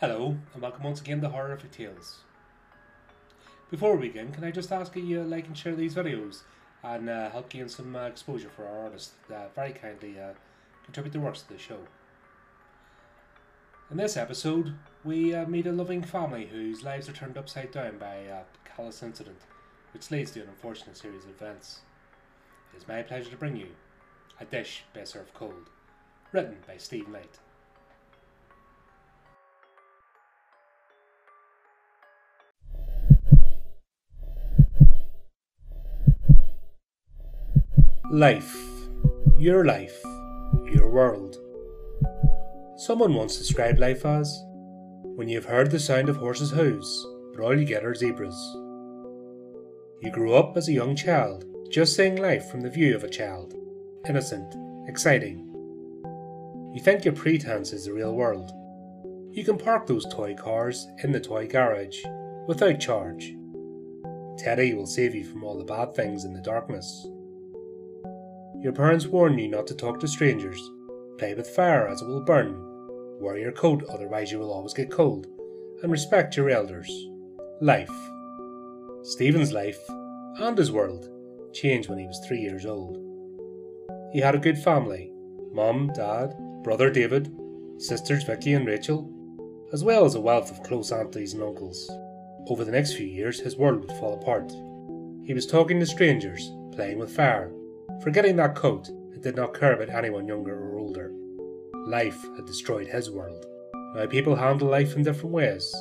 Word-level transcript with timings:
Hello, 0.00 0.36
and 0.52 0.60
welcome 0.60 0.82
once 0.82 1.00
again 1.00 1.20
to 1.20 1.28
HORRORific 1.28 1.70
Tales. 1.70 2.18
Before 3.70 3.94
we 3.94 4.08
begin, 4.08 4.32
can 4.32 4.42
I 4.42 4.50
just 4.50 4.72
ask 4.72 4.96
you 4.96 5.22
like 5.22 5.46
and 5.46 5.56
share 5.56 5.76
these 5.76 5.94
videos 5.94 6.40
and 6.82 7.08
uh, 7.08 7.30
help 7.30 7.48
gain 7.48 7.68
some 7.68 7.94
uh, 7.94 8.06
exposure 8.06 8.48
for 8.48 8.66
our 8.66 8.86
artists 8.86 9.12
that 9.28 9.54
very 9.54 9.72
kindly 9.72 10.18
uh, 10.18 10.32
contribute 10.84 11.12
their 11.12 11.22
works 11.22 11.42
to 11.42 11.52
the 11.52 11.60
show. 11.60 11.78
In 13.88 13.96
this 13.96 14.16
episode, 14.16 14.74
we 15.04 15.32
uh, 15.32 15.46
meet 15.46 15.68
a 15.68 15.72
loving 15.72 16.02
family 16.02 16.46
whose 16.46 16.82
lives 16.82 17.08
are 17.08 17.12
turned 17.12 17.38
upside 17.38 17.70
down 17.70 17.96
by 17.96 18.14
a 18.14 18.40
callous 18.64 19.00
incident, 19.00 19.42
which 19.92 20.10
leads 20.10 20.32
to 20.32 20.42
an 20.42 20.48
unfortunate 20.48 20.96
series 20.96 21.22
of 21.22 21.30
events. 21.30 21.82
It 22.74 22.78
is 22.78 22.88
my 22.88 23.02
pleasure 23.02 23.30
to 23.30 23.36
bring 23.36 23.54
you 23.54 23.68
A 24.40 24.44
Dish 24.44 24.82
Best 24.92 25.12
Served 25.12 25.34
Cold, 25.34 25.70
written 26.32 26.56
by 26.66 26.78
Steve 26.78 27.06
Knight. 27.06 27.38
Life. 38.14 38.56
Your 39.36 39.64
life. 39.64 40.00
Your 40.72 40.88
world. 40.88 41.36
Someone 42.76 43.12
once 43.12 43.36
described 43.36 43.80
life 43.80 44.06
as 44.06 44.40
when 45.16 45.28
you've 45.28 45.46
heard 45.46 45.72
the 45.72 45.80
sound 45.80 46.08
of 46.08 46.18
horses' 46.18 46.52
hooves, 46.52 47.08
but 47.32 47.42
all 47.42 47.58
you 47.58 47.64
get 47.64 47.84
are 47.84 47.92
zebras. 47.92 48.36
You 50.00 50.12
grew 50.12 50.34
up 50.34 50.56
as 50.56 50.68
a 50.68 50.72
young 50.72 50.94
child, 50.94 51.44
just 51.72 51.96
seeing 51.96 52.14
life 52.14 52.48
from 52.48 52.60
the 52.60 52.70
view 52.70 52.94
of 52.94 53.02
a 53.02 53.10
child. 53.10 53.54
Innocent, 54.08 54.54
exciting. 54.88 55.50
You 56.72 56.80
think 56.80 57.04
your 57.04 57.14
pretense 57.14 57.72
is 57.72 57.86
the 57.86 57.92
real 57.94 58.14
world. 58.14 58.52
You 59.32 59.42
can 59.42 59.58
park 59.58 59.88
those 59.88 60.06
toy 60.12 60.36
cars 60.36 60.86
in 61.02 61.10
the 61.10 61.18
toy 61.18 61.48
garage 61.48 61.98
without 62.46 62.78
charge. 62.78 63.34
Teddy 64.38 64.72
will 64.72 64.86
save 64.86 65.16
you 65.16 65.24
from 65.24 65.42
all 65.42 65.58
the 65.58 65.64
bad 65.64 65.96
things 65.96 66.24
in 66.24 66.32
the 66.32 66.40
darkness. 66.40 67.08
Your 68.64 68.72
parents 68.72 69.06
warn 69.06 69.38
you 69.38 69.46
not 69.46 69.66
to 69.66 69.74
talk 69.74 70.00
to 70.00 70.08
strangers, 70.08 70.70
play 71.18 71.34
with 71.34 71.50
fire 71.50 71.86
as 71.86 72.00
it 72.00 72.08
will 72.08 72.22
burn, 72.22 72.56
wear 73.20 73.36
your 73.36 73.52
coat 73.52 73.84
otherwise 73.90 74.32
you 74.32 74.38
will 74.38 74.50
always 74.50 74.72
get 74.72 74.90
cold, 74.90 75.26
and 75.82 75.92
respect 75.92 76.34
your 76.34 76.48
elders. 76.48 76.90
Life. 77.60 77.92
Stephen's 79.02 79.52
life, 79.52 79.78
and 80.38 80.56
his 80.56 80.72
world, 80.72 81.10
changed 81.52 81.90
when 81.90 81.98
he 81.98 82.06
was 82.06 82.24
three 82.26 82.38
years 82.38 82.64
old. 82.64 82.96
He 84.14 84.20
had 84.20 84.34
a 84.34 84.38
good 84.38 84.56
family 84.56 85.12
mum, 85.52 85.92
dad, 85.94 86.34
brother 86.62 86.88
David, 86.88 87.36
sisters 87.76 88.24
Vicky 88.24 88.54
and 88.54 88.66
Rachel, 88.66 89.12
as 89.74 89.84
well 89.84 90.06
as 90.06 90.14
a 90.14 90.20
wealth 90.22 90.50
of 90.50 90.62
close 90.62 90.90
aunties 90.90 91.34
and 91.34 91.42
uncles. 91.42 91.90
Over 92.46 92.64
the 92.64 92.72
next 92.72 92.94
few 92.94 93.06
years, 93.06 93.40
his 93.40 93.58
world 93.58 93.82
would 93.82 93.92
fall 93.98 94.14
apart. 94.14 94.50
He 95.26 95.34
was 95.34 95.46
talking 95.46 95.78
to 95.80 95.86
strangers, 95.86 96.50
playing 96.72 96.98
with 96.98 97.14
fire, 97.14 97.52
Forgetting 98.02 98.36
that 98.36 98.54
coat, 98.54 98.88
and 98.88 99.22
did 99.22 99.36
not 99.36 99.58
care 99.58 99.72
about 99.72 99.94
anyone 99.94 100.28
younger 100.28 100.54
or 100.54 100.78
older. 100.78 101.12
Life 101.86 102.20
had 102.36 102.46
destroyed 102.46 102.86
his 102.86 103.10
world. 103.10 103.46
Now 103.94 104.06
people 104.06 104.36
handle 104.36 104.68
life 104.68 104.96
in 104.96 105.02
different 105.02 105.32
ways. 105.32 105.74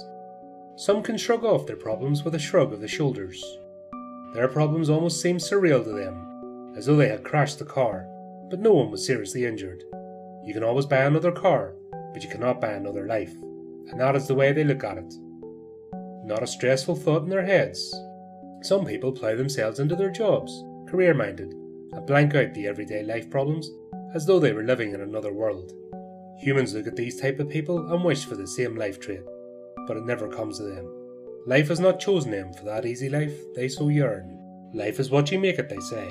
Some 0.75 1.03
can 1.03 1.17
shrug 1.17 1.43
off 1.43 1.65
their 1.65 1.75
problems 1.75 2.23
with 2.23 2.35
a 2.35 2.39
shrug 2.39 2.73
of 2.73 2.81
the 2.81 2.87
shoulders. 2.87 3.43
Their 4.33 4.47
problems 4.47 4.89
almost 4.89 5.21
seem 5.21 5.37
surreal 5.37 5.83
to 5.83 5.91
them, 5.91 6.73
as 6.77 6.85
though 6.85 6.95
they 6.95 7.09
had 7.09 7.23
crashed 7.23 7.59
the 7.59 7.65
car, 7.65 8.07
but 8.49 8.59
no 8.59 8.73
one 8.73 8.91
was 8.91 9.05
seriously 9.05 9.45
injured. 9.45 9.83
You 10.43 10.53
can 10.53 10.63
always 10.63 10.85
buy 10.85 11.03
another 11.03 11.31
car, 11.31 11.73
but 12.13 12.23
you 12.23 12.29
cannot 12.29 12.61
buy 12.61 12.73
another 12.73 13.07
life, 13.07 13.33
and 13.89 13.99
that 13.99 14.15
is 14.15 14.27
the 14.27 14.35
way 14.35 14.51
they 14.51 14.63
look 14.63 14.83
at 14.83 14.97
it. 14.97 15.13
Not 16.25 16.43
a 16.43 16.47
stressful 16.47 16.95
thought 16.95 17.23
in 17.23 17.29
their 17.29 17.45
heads. 17.45 17.93
Some 18.61 18.85
people 18.85 19.11
plough 19.11 19.35
themselves 19.35 19.79
into 19.79 19.95
their 19.95 20.11
jobs, 20.11 20.63
career 20.87 21.13
minded, 21.13 21.53
and 21.93 22.05
blank 22.05 22.35
out 22.35 22.53
the 22.53 22.67
everyday 22.67 23.03
life 23.03 23.29
problems 23.29 23.69
as 24.13 24.25
though 24.25 24.39
they 24.39 24.53
were 24.53 24.63
living 24.63 24.93
in 24.93 25.01
another 25.01 25.33
world. 25.33 25.73
Humans 26.39 26.73
look 26.73 26.87
at 26.87 26.95
these 26.95 27.19
type 27.19 27.39
of 27.39 27.49
people 27.49 27.91
and 27.91 28.03
wish 28.03 28.25
for 28.25 28.35
the 28.35 28.47
same 28.47 28.75
life 28.75 28.99
trait, 28.99 29.23
but 29.87 29.97
it 29.97 30.05
never 30.05 30.27
comes 30.27 30.57
to 30.57 30.63
them. 30.63 30.91
Life 31.45 31.69
has 31.69 31.79
not 31.79 31.99
chosen 31.99 32.31
them 32.31 32.53
for 32.53 32.65
that 32.65 32.85
easy 32.85 33.09
life 33.09 33.33
they 33.55 33.67
so 33.67 33.89
yearn. 33.89 34.39
Life 34.73 34.99
is 34.99 35.09
what 35.09 35.31
you 35.31 35.39
make 35.39 35.59
it, 35.59 35.69
they 35.69 35.79
say. 35.79 36.07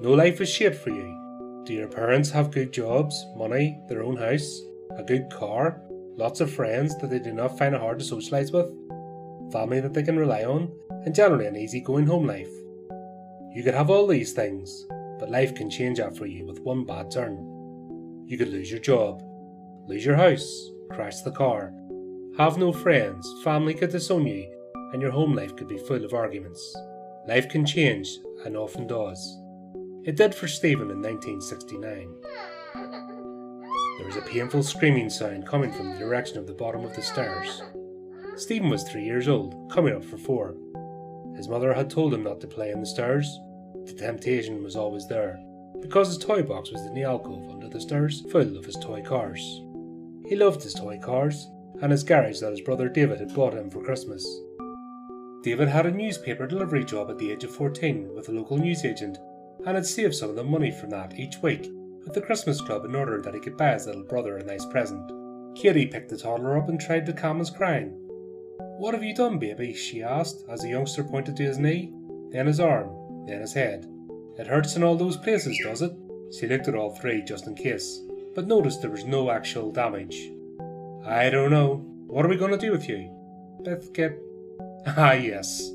No 0.00 0.12
life 0.12 0.40
is 0.40 0.48
shaped 0.48 0.76
for 0.76 0.90
you. 0.90 1.62
Do 1.64 1.72
your 1.72 1.88
parents 1.88 2.30
have 2.30 2.50
good 2.50 2.72
jobs, 2.72 3.26
money, 3.36 3.80
their 3.88 4.02
own 4.02 4.16
house, 4.16 4.60
a 4.96 5.02
good 5.02 5.30
car, 5.30 5.80
lots 6.16 6.40
of 6.40 6.50
friends 6.50 6.96
that 6.98 7.10
they 7.10 7.18
do 7.18 7.32
not 7.32 7.58
find 7.58 7.74
it 7.74 7.80
hard 7.80 7.98
to 7.98 8.04
socialise 8.04 8.52
with, 8.52 8.66
family 9.52 9.80
that 9.80 9.94
they 9.94 10.02
can 10.02 10.18
rely 10.18 10.44
on, 10.44 10.70
and 11.04 11.14
generally 11.14 11.46
an 11.46 11.56
easy 11.56 11.80
going 11.80 12.06
home 12.06 12.26
life? 12.26 12.50
You 13.52 13.62
could 13.62 13.74
have 13.74 13.90
all 13.90 14.06
these 14.06 14.32
things, 14.32 14.86
but 15.18 15.30
life 15.30 15.54
can 15.54 15.70
change 15.70 15.98
that 15.98 16.16
for 16.16 16.26
you 16.26 16.46
with 16.46 16.60
one 16.60 16.84
bad 16.84 17.10
turn. 17.10 17.36
You 18.26 18.36
could 18.36 18.48
lose 18.48 18.70
your 18.70 18.80
job, 18.80 19.22
lose 19.86 20.04
your 20.04 20.16
house, 20.16 20.70
crash 20.90 21.20
the 21.20 21.32
car, 21.32 21.72
have 22.36 22.58
no 22.58 22.72
friends, 22.72 23.26
family 23.42 23.72
could 23.72 23.90
disown 23.90 24.26
you, 24.26 24.46
and 24.92 25.00
your 25.00 25.10
home 25.10 25.34
life 25.34 25.56
could 25.56 25.68
be 25.68 25.78
full 25.78 26.04
of 26.04 26.12
arguments. 26.12 26.76
Life 27.26 27.48
can 27.48 27.64
change, 27.64 28.08
and 28.44 28.56
often 28.56 28.86
does. 28.86 29.38
It 30.04 30.16
did 30.16 30.34
for 30.34 30.46
Stephen 30.46 30.90
in 30.90 31.00
1969. 31.00 32.14
There 33.96 34.06
was 34.06 34.16
a 34.16 34.22
painful 34.22 34.62
screaming 34.62 35.08
sound 35.08 35.46
coming 35.46 35.72
from 35.72 35.90
the 35.90 35.98
direction 35.98 36.38
of 36.38 36.46
the 36.46 36.52
bottom 36.52 36.84
of 36.84 36.94
the 36.94 37.02
stairs. 37.02 37.62
Stephen 38.36 38.68
was 38.68 38.84
three 38.84 39.04
years 39.04 39.28
old, 39.28 39.70
coming 39.72 39.94
up 39.94 40.04
for 40.04 40.18
four. 40.18 40.54
His 41.36 41.48
mother 41.48 41.72
had 41.72 41.88
told 41.88 42.12
him 42.12 42.22
not 42.22 42.40
to 42.42 42.46
play 42.46 42.72
on 42.72 42.80
the 42.80 42.86
stairs, 42.86 43.40
the 43.86 43.94
temptation 43.94 44.62
was 44.62 44.76
always 44.76 45.06
there, 45.08 45.38
because 45.80 46.08
his 46.08 46.18
toy 46.18 46.42
box 46.42 46.70
was 46.70 46.82
in 46.82 46.94
the 46.94 47.04
alcove 47.04 47.50
under 47.50 47.68
the 47.68 47.80
stairs, 47.80 48.22
full 48.30 48.56
of 48.56 48.64
his 48.64 48.76
toy 48.76 49.02
cars. 49.02 49.40
He 50.28 50.36
loved 50.36 50.62
his 50.62 50.74
toy 50.74 50.98
cars, 50.98 51.48
and 51.80 51.92
his 51.92 52.02
garage 52.02 52.40
that 52.40 52.50
his 52.50 52.60
brother 52.60 52.88
David 52.88 53.20
had 53.20 53.34
bought 53.34 53.54
him 53.54 53.70
for 53.70 53.82
Christmas. 53.82 54.26
David 55.42 55.68
had 55.68 55.86
a 55.86 55.90
newspaper 55.90 56.46
delivery 56.46 56.84
job 56.84 57.10
at 57.10 57.18
the 57.18 57.30
age 57.30 57.44
of 57.44 57.54
14 57.54 58.12
with 58.14 58.28
a 58.28 58.32
local 58.32 58.58
newsagent, 58.58 59.18
and 59.64 59.76
had 59.76 59.86
saved 59.86 60.14
some 60.14 60.30
of 60.30 60.36
the 60.36 60.44
money 60.44 60.70
from 60.70 60.90
that 60.90 61.18
each 61.18 61.40
week 61.42 61.70
with 62.04 62.14
the 62.14 62.20
Christmas 62.20 62.60
Club 62.60 62.84
in 62.84 62.94
order 62.94 63.20
that 63.20 63.34
he 63.34 63.40
could 63.40 63.56
buy 63.56 63.72
his 63.72 63.86
little 63.86 64.04
brother 64.04 64.36
a 64.36 64.44
nice 64.44 64.64
present. 64.64 65.10
Katie 65.56 65.86
picked 65.86 66.08
the 66.08 66.16
toddler 66.16 66.58
up 66.58 66.68
and 66.68 66.80
tried 66.80 67.06
to 67.06 67.12
calm 67.12 67.38
his 67.38 67.50
crying. 67.50 67.90
What 68.78 68.94
have 68.94 69.02
you 69.02 69.14
done, 69.14 69.38
baby? 69.38 69.72
she 69.72 70.02
asked 70.02 70.44
as 70.48 70.60
the 70.60 70.68
youngster 70.68 71.02
pointed 71.02 71.36
to 71.36 71.42
his 71.42 71.58
knee, 71.58 71.92
then 72.30 72.46
his 72.46 72.60
arm, 72.60 72.90
then 73.26 73.40
his 73.40 73.52
head. 73.52 73.86
It 74.38 74.46
hurts 74.46 74.76
in 74.76 74.82
all 74.82 74.96
those 74.96 75.16
places, 75.16 75.58
does 75.62 75.82
it? 75.82 75.92
She 76.38 76.46
looked 76.46 76.68
at 76.68 76.74
all 76.74 76.90
three 76.90 77.22
just 77.22 77.46
in 77.46 77.54
case, 77.54 78.00
but 78.34 78.46
noticed 78.46 78.82
there 78.82 78.90
was 78.90 79.04
no 79.04 79.30
actual 79.30 79.72
damage. 79.72 80.30
I 81.04 81.30
don't 81.30 81.50
know. 81.50 81.84
What 82.06 82.24
are 82.24 82.28
we 82.28 82.36
going 82.36 82.52
to 82.52 82.58
do 82.58 82.72
with 82.72 82.88
you? 82.88 83.10
Biscuit. 83.62 84.20
Ah, 84.96 85.14
yes. 85.14 85.72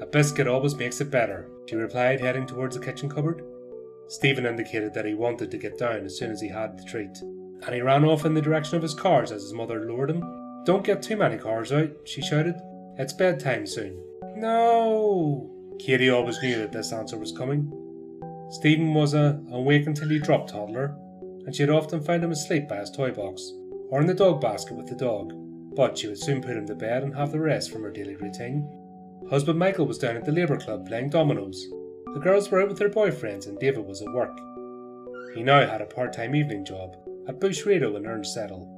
A 0.00 0.06
biscuit 0.06 0.48
always 0.48 0.74
makes 0.74 0.98
it 1.02 1.10
better, 1.10 1.50
she 1.68 1.76
replied, 1.76 2.20
heading 2.20 2.46
towards 2.46 2.76
the 2.76 2.84
kitchen 2.84 3.10
cupboard. 3.10 3.44
Stephen 4.08 4.46
indicated 4.46 4.94
that 4.94 5.04
he 5.04 5.12
wanted 5.12 5.50
to 5.50 5.58
get 5.58 5.78
down 5.78 6.04
as 6.04 6.16
soon 6.16 6.30
as 6.30 6.40
he 6.40 6.48
had 6.48 6.78
the 6.78 6.84
treat, 6.84 7.20
and 7.20 7.74
he 7.74 7.82
ran 7.82 8.04
off 8.04 8.24
in 8.24 8.32
the 8.32 8.40
direction 8.40 8.76
of 8.76 8.82
his 8.82 8.94
cars 8.94 9.32
as 9.32 9.42
his 9.42 9.52
mother 9.52 9.84
lured 9.86 10.10
him. 10.10 10.22
Don't 10.64 10.84
get 10.84 11.02
too 11.02 11.16
many 11.16 11.36
cars 11.36 11.72
out, 11.72 11.90
she 12.04 12.22
shouted. 12.22 12.54
It's 12.96 13.12
bedtime 13.12 13.66
soon. 13.66 14.02
No! 14.36 15.50
Katie 15.78 16.10
always 16.10 16.40
knew 16.42 16.58
that 16.58 16.72
this 16.72 16.92
answer 16.92 17.18
was 17.18 17.32
coming. 17.32 17.70
Stephen 18.50 18.94
was 18.94 19.14
a 19.14 19.40
awake 19.50 19.86
until 19.86 20.08
he 20.08 20.18
dropped 20.18 20.50
toddler, 20.50 20.96
and 21.46 21.54
she 21.54 21.62
had 21.62 21.70
often 21.70 22.02
found 22.02 22.22
him 22.22 22.30
asleep 22.30 22.68
by 22.68 22.76
his 22.76 22.90
toy 22.90 23.10
box, 23.10 23.52
or 23.90 24.00
in 24.00 24.06
the 24.06 24.14
dog 24.14 24.40
basket 24.40 24.76
with 24.76 24.86
the 24.86 24.94
dog, 24.94 25.32
but 25.74 25.98
she 25.98 26.06
would 26.06 26.18
soon 26.18 26.40
put 26.40 26.56
him 26.56 26.66
to 26.66 26.74
bed 26.74 27.02
and 27.02 27.14
have 27.14 27.32
the 27.32 27.40
rest 27.40 27.70
from 27.70 27.82
her 27.82 27.90
daily 27.90 28.16
routine. 28.16 28.68
Husband 29.28 29.58
Michael 29.58 29.86
was 29.86 29.98
down 29.98 30.16
at 30.16 30.24
the 30.24 30.32
Labour 30.32 30.58
Club 30.58 30.86
playing 30.86 31.10
dominoes. 31.10 31.66
The 32.12 32.20
girls 32.20 32.50
were 32.50 32.62
out 32.62 32.68
with 32.68 32.78
their 32.78 32.90
boyfriends 32.90 33.48
and 33.48 33.58
David 33.58 33.84
was 33.84 34.02
at 34.02 34.12
work. 34.12 34.38
He 35.34 35.42
now 35.42 35.66
had 35.66 35.80
a 35.80 35.86
part 35.86 36.12
time 36.12 36.34
evening 36.34 36.64
job 36.64 36.96
at 37.26 37.40
Bush 37.40 37.66
Radio 37.66 37.96
in 37.96 38.04
Ernesettle. 38.04 38.68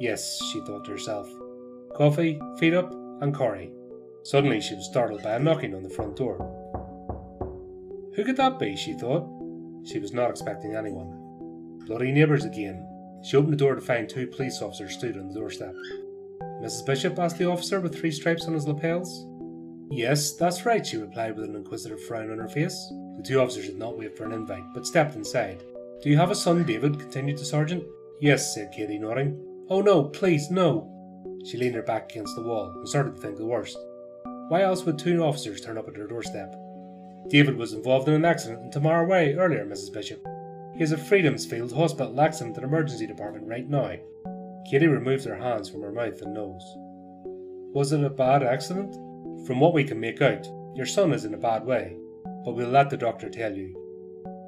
Yes, 0.00 0.40
she 0.50 0.60
thought 0.60 0.84
to 0.84 0.92
herself. 0.92 1.28
Coffee, 1.94 2.40
feed 2.58 2.74
up, 2.74 2.92
and 3.20 3.34
Corrie. 3.34 3.72
Suddenly 4.24 4.60
she 4.60 4.74
was 4.74 4.84
startled 4.86 5.22
by 5.22 5.36
a 5.36 5.38
knocking 5.38 5.74
on 5.74 5.82
the 5.82 5.90
front 5.90 6.16
door. 6.16 6.36
Who 8.14 8.24
could 8.24 8.36
that 8.36 8.58
be? 8.58 8.76
she 8.76 8.94
thought. 8.94 9.28
She 9.84 9.98
was 9.98 10.12
not 10.12 10.30
expecting 10.30 10.74
anyone. 10.74 11.80
Bloody 11.86 12.12
neighbours 12.12 12.44
again. 12.44 12.86
She 13.22 13.36
opened 13.36 13.52
the 13.52 13.56
door 13.56 13.74
to 13.74 13.80
find 13.80 14.08
two 14.08 14.26
police 14.26 14.60
officers 14.60 14.94
stood 14.94 15.16
on 15.16 15.28
the 15.28 15.34
doorstep. 15.34 15.74
Mrs. 16.62 16.84
Bishop 16.84 17.18
asked 17.18 17.38
the 17.38 17.48
officer 17.48 17.80
with 17.80 17.98
three 17.98 18.10
stripes 18.10 18.46
on 18.46 18.54
his 18.54 18.66
lapels. 18.66 19.26
Yes, 19.90 20.32
that's 20.32 20.66
right, 20.66 20.86
she 20.86 20.96
replied 20.96 21.36
with 21.36 21.48
an 21.48 21.56
inquisitive 21.56 22.02
frown 22.04 22.30
on 22.30 22.38
her 22.38 22.48
face. 22.48 22.92
The 23.16 23.22
two 23.24 23.40
officers 23.40 23.66
did 23.66 23.78
not 23.78 23.96
wait 23.96 24.16
for 24.16 24.24
an 24.24 24.32
invite, 24.32 24.64
but 24.74 24.86
stepped 24.86 25.14
inside. 25.14 25.62
Do 26.02 26.10
you 26.10 26.16
have 26.16 26.30
a 26.30 26.34
son, 26.34 26.64
David? 26.64 26.98
continued 26.98 27.38
the 27.38 27.44
sergeant. 27.44 27.84
Yes, 28.20 28.54
said 28.54 28.72
Katie, 28.72 28.98
nodding. 28.98 29.42
Oh 29.70 29.80
no, 29.80 30.04
please, 30.04 30.50
no. 30.50 30.94
She 31.46 31.56
leaned 31.56 31.76
her 31.76 31.82
back 31.82 32.10
against 32.10 32.34
the 32.36 32.42
wall 32.42 32.70
and 32.76 32.88
started 32.88 33.16
to 33.16 33.22
think 33.22 33.36
the 33.36 33.46
worst. 33.46 33.78
Why 34.48 34.62
else 34.62 34.84
would 34.84 34.98
two 34.98 35.22
officers 35.22 35.60
turn 35.60 35.76
up 35.76 35.88
at 35.88 35.96
her 35.96 36.06
doorstep? 36.06 36.54
David 37.28 37.56
was 37.56 37.74
involved 37.74 38.08
in 38.08 38.14
an 38.14 38.24
accident 38.24 38.62
in 38.62 38.70
Tamar 38.70 39.06
Way 39.06 39.34
earlier, 39.34 39.66
Mrs. 39.66 39.92
Bishop. 39.92 40.26
He 40.72 40.80
has 40.80 40.92
a 40.92 40.96
Freedom 40.96 41.36
Fields 41.36 41.74
Hospital 41.74 42.18
accident 42.18 42.56
and 42.56 42.64
emergency 42.64 43.06
department 43.06 43.46
right 43.46 43.68
now. 43.68 43.96
Katie 44.70 44.86
removed 44.86 45.24
her 45.24 45.36
hands 45.36 45.68
from 45.68 45.82
her 45.82 45.92
mouth 45.92 46.22
and 46.22 46.32
nose. 46.32 46.64
Was 47.74 47.92
it 47.92 48.02
a 48.02 48.08
bad 48.08 48.42
accident? 48.42 48.94
From 49.46 49.60
what 49.60 49.74
we 49.74 49.84
can 49.84 50.00
make 50.00 50.22
out, 50.22 50.46
your 50.74 50.86
son 50.86 51.12
is 51.12 51.26
in 51.26 51.34
a 51.34 51.38
bad 51.38 51.66
way, 51.66 51.94
but 52.44 52.54
we'll 52.54 52.70
let 52.70 52.88
the 52.88 52.96
doctor 52.96 53.28
tell 53.28 53.54
you. 53.54 53.74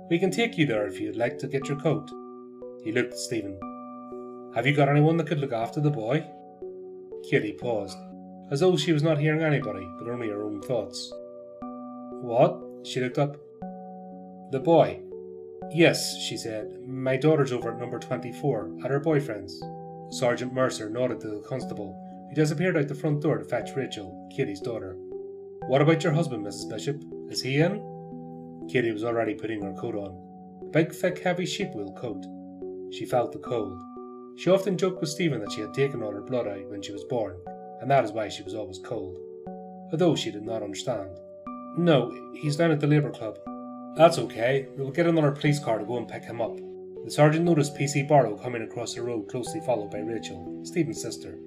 We 0.08 0.18
can 0.18 0.30
take 0.30 0.56
you 0.56 0.64
there 0.64 0.86
if 0.86 0.98
you'd 0.98 1.16
like 1.16 1.38
to 1.40 1.46
get 1.46 1.68
your 1.68 1.78
coat. 1.78 2.10
He 2.82 2.92
looked 2.92 3.12
at 3.12 3.18
Stephen. 3.18 3.60
Have 4.54 4.66
you 4.66 4.74
got 4.74 4.88
anyone 4.88 5.18
that 5.18 5.26
could 5.26 5.40
look 5.40 5.52
after 5.52 5.80
the 5.80 5.90
boy? 5.90 6.24
Katie 7.28 7.52
paused, 7.52 7.98
as 8.50 8.60
though 8.60 8.76
she 8.76 8.92
was 8.92 9.02
not 9.02 9.18
hearing 9.18 9.42
anybody, 9.42 9.88
but 9.98 10.08
only 10.08 10.28
her 10.28 10.42
own 10.42 10.60
thoughts. 10.62 11.12
What? 12.22 12.60
She 12.84 13.00
looked 13.00 13.18
up. 13.18 13.36
The 14.50 14.60
boy. 14.60 15.00
Yes, 15.70 16.16
she 16.16 16.36
said. 16.36 16.80
My 16.86 17.16
daughter's 17.16 17.52
over 17.52 17.72
at 17.72 17.78
number 17.78 17.98
24, 17.98 18.78
at 18.84 18.90
her 18.90 19.00
boyfriend's. 19.00 19.62
Sergeant 20.10 20.52
Mercer 20.52 20.90
nodded 20.90 21.20
to 21.20 21.28
the 21.28 21.40
constable, 21.40 21.94
who 22.28 22.34
disappeared 22.34 22.76
out 22.76 22.88
the 22.88 22.94
front 22.94 23.22
door 23.22 23.38
to 23.38 23.44
fetch 23.44 23.76
Rachel, 23.76 24.28
Kitty's 24.34 24.60
daughter. 24.60 24.96
What 25.66 25.82
about 25.82 26.02
your 26.02 26.12
husband, 26.12 26.44
Mrs. 26.44 26.68
Bishop? 26.68 27.02
Is 27.30 27.42
he 27.42 27.58
in? 27.58 28.66
Kitty 28.68 28.90
was 28.90 29.04
already 29.04 29.34
putting 29.34 29.62
her 29.62 29.72
coat 29.74 29.94
on. 29.94 30.18
A 30.62 30.64
big, 30.66 30.92
thick, 30.92 31.20
heavy 31.20 31.46
sheepwool 31.46 31.92
coat. 31.92 32.24
She 32.92 33.06
felt 33.06 33.30
the 33.32 33.38
cold. 33.38 33.80
She 34.36 34.50
often 34.50 34.76
joked 34.76 35.00
with 35.00 35.10
Stephen 35.10 35.40
that 35.40 35.52
she 35.52 35.60
had 35.60 35.74
taken 35.74 36.02
all 36.02 36.12
her 36.12 36.22
blood 36.22 36.48
out 36.48 36.68
when 36.70 36.82
she 36.82 36.92
was 36.92 37.04
born, 37.04 37.36
and 37.80 37.90
that 37.90 38.04
is 38.04 38.12
why 38.12 38.28
she 38.28 38.42
was 38.42 38.54
always 38.54 38.78
cold. 38.78 39.18
Although 39.92 40.14
she 40.14 40.30
did 40.30 40.44
not 40.44 40.62
understand. 40.62 41.10
No, 41.76 42.32
he's 42.34 42.56
down 42.56 42.70
at 42.70 42.80
the 42.80 42.86
Labour 42.86 43.10
Club. 43.10 43.38
That's 43.96 44.18
okay. 44.18 44.68
We 44.76 44.84
will 44.84 44.92
get 44.92 45.06
another 45.06 45.32
police 45.32 45.58
car 45.58 45.78
to 45.78 45.84
go 45.84 45.96
and 45.96 46.08
pick 46.08 46.24
him 46.24 46.40
up. 46.40 46.56
The 47.04 47.10
sergeant 47.10 47.44
noticed 47.44 47.74
PC 47.74 48.06
Barlow 48.06 48.36
coming 48.36 48.62
across 48.62 48.94
the 48.94 49.02
road, 49.02 49.28
closely 49.28 49.60
followed 49.60 49.90
by 49.90 49.98
Rachel, 49.98 50.60
Stephen's 50.64 51.00
sister. 51.00 51.38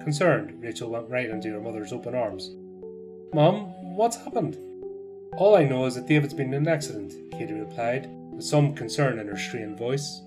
Concerned, 0.00 0.62
Rachel 0.62 0.90
went 0.90 1.10
right 1.10 1.28
into 1.28 1.50
her 1.50 1.60
mother's 1.60 1.92
open 1.92 2.14
arms. 2.14 2.54
Mum, 3.34 3.72
what's 3.96 4.16
happened? 4.16 4.56
All 5.36 5.56
I 5.56 5.64
know 5.64 5.86
is 5.86 5.96
that 5.96 6.06
David's 6.06 6.32
been 6.32 6.54
in 6.54 6.62
an 6.62 6.68
accident, 6.68 7.12
Katie 7.32 7.52
replied, 7.52 8.08
with 8.32 8.44
some 8.44 8.74
concern 8.74 9.18
in 9.18 9.26
her 9.26 9.36
strained 9.36 9.76
voice. 9.76 10.22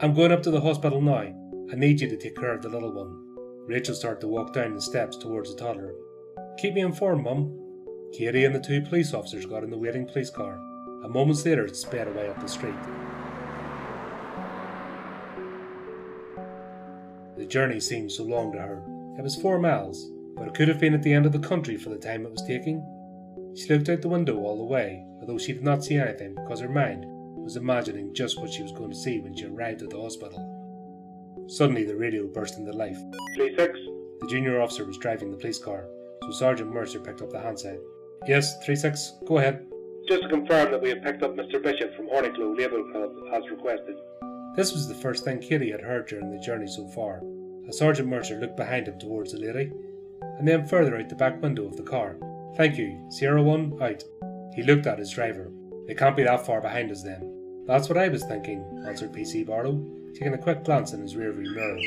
I'm 0.00 0.14
going 0.14 0.32
up 0.32 0.42
to 0.44 0.50
the 0.50 0.60
hospital 0.60 1.00
now. 1.00 1.34
I 1.72 1.74
need 1.74 2.00
you 2.00 2.08
to 2.08 2.16
take 2.16 2.36
care 2.36 2.54
of 2.54 2.62
the 2.62 2.68
little 2.68 2.92
one. 2.92 3.35
Rachel 3.66 3.96
started 3.96 4.20
to 4.20 4.28
walk 4.28 4.52
down 4.52 4.74
the 4.74 4.80
steps 4.80 5.16
towards 5.16 5.52
the 5.52 5.60
toddler. 5.60 5.92
Keep 6.58 6.74
me 6.74 6.82
informed, 6.82 7.24
Mum, 7.24 7.58
Katie 8.12 8.44
and 8.44 8.54
the 8.54 8.60
two 8.60 8.80
police 8.80 9.12
officers 9.12 9.44
got 9.44 9.64
in 9.64 9.70
the 9.70 9.76
waiting 9.76 10.06
police 10.06 10.30
car, 10.30 10.60
and 11.02 11.12
moments 11.12 11.44
later 11.44 11.64
it 11.66 11.74
sped 11.74 12.06
away 12.06 12.28
up 12.28 12.40
the 12.40 12.46
street. 12.46 12.74
The 17.36 17.44
journey 17.44 17.80
seemed 17.80 18.12
so 18.12 18.22
long 18.22 18.52
to 18.52 18.58
her. 18.58 18.82
It 19.18 19.22
was 19.22 19.34
four 19.34 19.58
miles, 19.58 20.10
but 20.36 20.46
it 20.46 20.54
could 20.54 20.68
have 20.68 20.78
been 20.78 20.94
at 20.94 21.02
the 21.02 21.12
end 21.12 21.26
of 21.26 21.32
the 21.32 21.38
country 21.40 21.76
for 21.76 21.90
the 21.90 21.98
time 21.98 22.24
it 22.24 22.30
was 22.30 22.44
taking. 22.46 22.84
She 23.56 23.68
looked 23.68 23.88
out 23.88 24.00
the 24.00 24.08
window 24.08 24.38
all 24.38 24.56
the 24.56 24.64
way, 24.64 25.04
although 25.20 25.38
she 25.38 25.52
did 25.52 25.64
not 25.64 25.84
see 25.84 25.96
anything 25.96 26.36
because 26.36 26.60
her 26.60 26.68
mind 26.68 27.04
was 27.04 27.56
imagining 27.56 28.14
just 28.14 28.40
what 28.40 28.52
she 28.52 28.62
was 28.62 28.72
going 28.72 28.90
to 28.90 28.96
see 28.96 29.18
when 29.18 29.34
she 29.36 29.46
arrived 29.46 29.82
at 29.82 29.90
the 29.90 30.00
hospital. 30.00 30.55
Suddenly 31.48 31.84
the 31.84 31.96
radio 31.96 32.26
burst 32.26 32.58
into 32.58 32.72
life. 32.72 32.98
3-6. 33.36 33.56
The 34.20 34.26
junior 34.28 34.60
officer 34.60 34.84
was 34.84 34.98
driving 34.98 35.30
the 35.30 35.36
police 35.36 35.58
car, 35.58 35.88
so 36.22 36.30
Sergeant 36.32 36.72
Mercer 36.72 37.00
picked 37.00 37.22
up 37.22 37.30
the 37.30 37.40
handset. 37.40 37.78
Yes, 38.26 38.56
3-6, 38.66 39.26
go 39.26 39.38
ahead. 39.38 39.64
Just 40.08 40.22
to 40.22 40.28
confirm 40.28 40.72
that 40.72 40.80
we 40.80 40.88
have 40.88 41.02
picked 41.02 41.22
up 41.22 41.36
Mr. 41.36 41.62
Bishop 41.62 41.94
from 41.96 42.08
Honicknowle 42.08 42.56
Labour 42.56 42.82
Club 42.90 43.12
as 43.34 43.48
requested. 43.50 43.96
This 44.56 44.72
was 44.72 44.88
the 44.88 44.94
first 44.94 45.24
thing 45.24 45.38
Kitty 45.38 45.70
had 45.70 45.82
heard 45.82 46.06
during 46.06 46.30
the 46.30 46.38
journey 46.38 46.66
so 46.66 46.88
far, 46.88 47.22
as 47.68 47.78
Sergeant 47.78 48.08
Mercer 48.08 48.40
looked 48.40 48.56
behind 48.56 48.88
him 48.88 48.98
towards 48.98 49.32
the 49.32 49.38
lady, 49.38 49.70
and 50.38 50.48
then 50.48 50.66
further 50.66 50.96
out 50.96 51.08
the 51.08 51.14
back 51.14 51.42
window 51.42 51.66
of 51.66 51.76
the 51.76 51.82
car. 51.82 52.16
Thank 52.56 52.78
you, 52.78 53.06
Sierra 53.10 53.42
1, 53.42 53.82
out. 53.82 54.02
He 54.54 54.62
looked 54.62 54.86
at 54.86 54.98
his 54.98 55.10
driver. 55.10 55.52
They 55.86 55.94
can't 55.94 56.16
be 56.16 56.24
that 56.24 56.46
far 56.46 56.60
behind 56.60 56.90
us 56.90 57.02
then. 57.02 57.35
That's 57.66 57.88
what 57.88 57.98
I 57.98 58.08
was 58.08 58.24
thinking, 58.24 58.84
answered 58.86 59.12
PC 59.12 59.44
Barlow, 59.44 59.84
taking 60.14 60.34
a 60.34 60.38
quick 60.38 60.64
glance 60.64 60.92
in 60.92 61.00
his 61.00 61.14
rearview 61.14 61.52
mirror. 61.52 61.78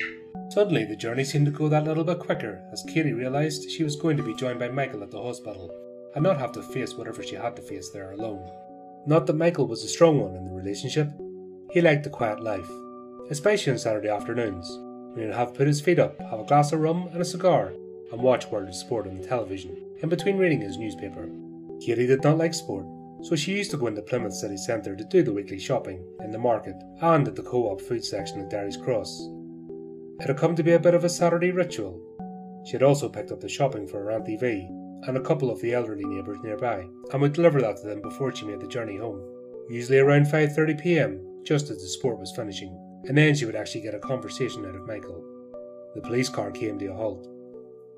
Suddenly, 0.49 0.85
the 0.85 0.95
journey 0.95 1.23
seemed 1.23 1.45
to 1.45 1.51
go 1.51 1.69
that 1.69 1.85
little 1.85 2.03
bit 2.03 2.19
quicker 2.19 2.61
as 2.73 2.83
Katie 2.83 3.13
realised 3.13 3.71
she 3.71 3.83
was 3.83 3.95
going 3.95 4.17
to 4.17 4.23
be 4.23 4.35
joined 4.35 4.59
by 4.59 4.67
Michael 4.67 5.03
at 5.03 5.11
the 5.11 5.21
hospital 5.21 5.71
and 6.15 6.23
not 6.23 6.37
have 6.37 6.51
to 6.53 6.61
face 6.61 6.95
whatever 6.95 7.23
she 7.23 7.35
had 7.35 7.55
to 7.55 7.61
face 7.61 7.89
there 7.91 8.11
alone. 8.11 8.45
Not 9.05 9.25
that 9.27 9.37
Michael 9.37 9.67
was 9.67 9.83
a 9.83 9.87
strong 9.87 10.19
one 10.19 10.35
in 10.35 10.45
the 10.45 10.51
relationship. 10.51 11.09
He 11.71 11.81
liked 11.81 12.03
the 12.03 12.09
quiet 12.09 12.41
life, 12.41 12.69
especially 13.29 13.71
on 13.71 13.79
Saturday 13.79 14.09
afternoons, 14.09 14.67
when 15.13 15.27
he'd 15.27 15.33
have 15.33 15.53
put 15.53 15.67
his 15.67 15.79
feet 15.79 15.99
up, 15.99 16.19
have 16.19 16.39
a 16.39 16.45
glass 16.45 16.73
of 16.73 16.81
rum 16.81 17.09
and 17.13 17.21
a 17.21 17.25
cigar, 17.25 17.71
and 18.11 18.21
watch 18.21 18.47
World 18.47 18.67
of 18.67 18.75
Sport 18.75 19.07
on 19.07 19.15
the 19.15 19.27
television, 19.27 19.77
in 20.01 20.09
between 20.09 20.37
reading 20.37 20.61
his 20.61 20.77
newspaper. 20.77 21.29
Katie 21.79 22.07
did 22.07 22.23
not 22.23 22.37
like 22.37 22.53
sport, 22.53 22.85
so 23.21 23.35
she 23.35 23.57
used 23.57 23.71
to 23.71 23.77
go 23.77 23.87
into 23.87 24.01
Plymouth 24.01 24.33
City 24.33 24.57
Centre 24.57 24.95
to 24.95 25.03
do 25.03 25.23
the 25.23 25.33
weekly 25.33 25.59
shopping, 25.59 26.03
in 26.21 26.31
the 26.31 26.37
market, 26.37 26.75
and 27.01 27.27
at 27.27 27.35
the 27.35 27.43
co-op 27.43 27.81
food 27.81 28.03
section 28.03 28.39
at 28.39 28.49
Derry's 28.49 28.77
Cross. 28.77 29.29
It 30.19 30.27
had 30.27 30.37
come 30.37 30.55
to 30.55 30.63
be 30.63 30.73
a 30.73 30.79
bit 30.79 30.93
of 30.93 31.03
a 31.03 31.09
Saturday 31.09 31.51
ritual. 31.51 32.01
She 32.65 32.73
had 32.73 32.83
also 32.83 33.09
picked 33.09 33.31
up 33.31 33.39
the 33.39 33.49
shopping 33.49 33.87
for 33.87 34.03
her 34.03 34.11
Auntie 34.11 34.37
V, 34.37 34.67
and 35.07 35.17
a 35.17 35.21
couple 35.21 35.49
of 35.49 35.61
the 35.61 35.73
elderly 35.73 36.05
neighbours 36.05 36.39
nearby, 36.43 36.85
and 37.11 37.21
would 37.21 37.33
deliver 37.33 37.61
that 37.61 37.77
to 37.77 37.87
them 37.87 38.01
before 38.01 38.35
she 38.35 38.45
made 38.45 38.59
the 38.59 38.67
journey 38.67 38.97
home. 38.97 39.21
Usually 39.69 39.99
around 39.99 40.25
5:30 40.25 40.81
p.m., 40.81 41.43
just 41.43 41.69
as 41.69 41.81
the 41.81 41.87
sport 41.87 42.19
was 42.19 42.35
finishing, 42.35 42.77
and 43.07 43.17
then 43.17 43.33
she 43.33 43.45
would 43.45 43.55
actually 43.55 43.81
get 43.81 43.95
a 43.95 43.99
conversation 43.99 44.65
out 44.65 44.75
of 44.75 44.87
Michael. 44.87 45.23
The 45.95 46.01
police 46.01 46.29
car 46.29 46.51
came 46.51 46.77
to 46.79 46.87
a 46.87 46.93
halt. 46.93 47.27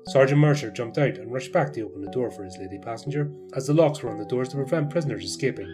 Sergeant 0.06 0.40
Mercer 0.40 0.70
jumped 0.70 0.98
out 0.98 1.16
and 1.16 1.32
rushed 1.32 1.52
back 1.52 1.72
to 1.72 1.82
open 1.82 2.02
the 2.02 2.10
door 2.10 2.30
for 2.30 2.44
his 2.44 2.58
lady 2.58 2.78
passenger, 2.78 3.30
as 3.54 3.66
the 3.66 3.74
locks 3.74 4.02
were 4.02 4.10
on 4.10 4.18
the 4.18 4.24
doors 4.24 4.48
to 4.48 4.56
prevent 4.56 4.90
prisoners 4.90 5.24
escaping. 5.24 5.72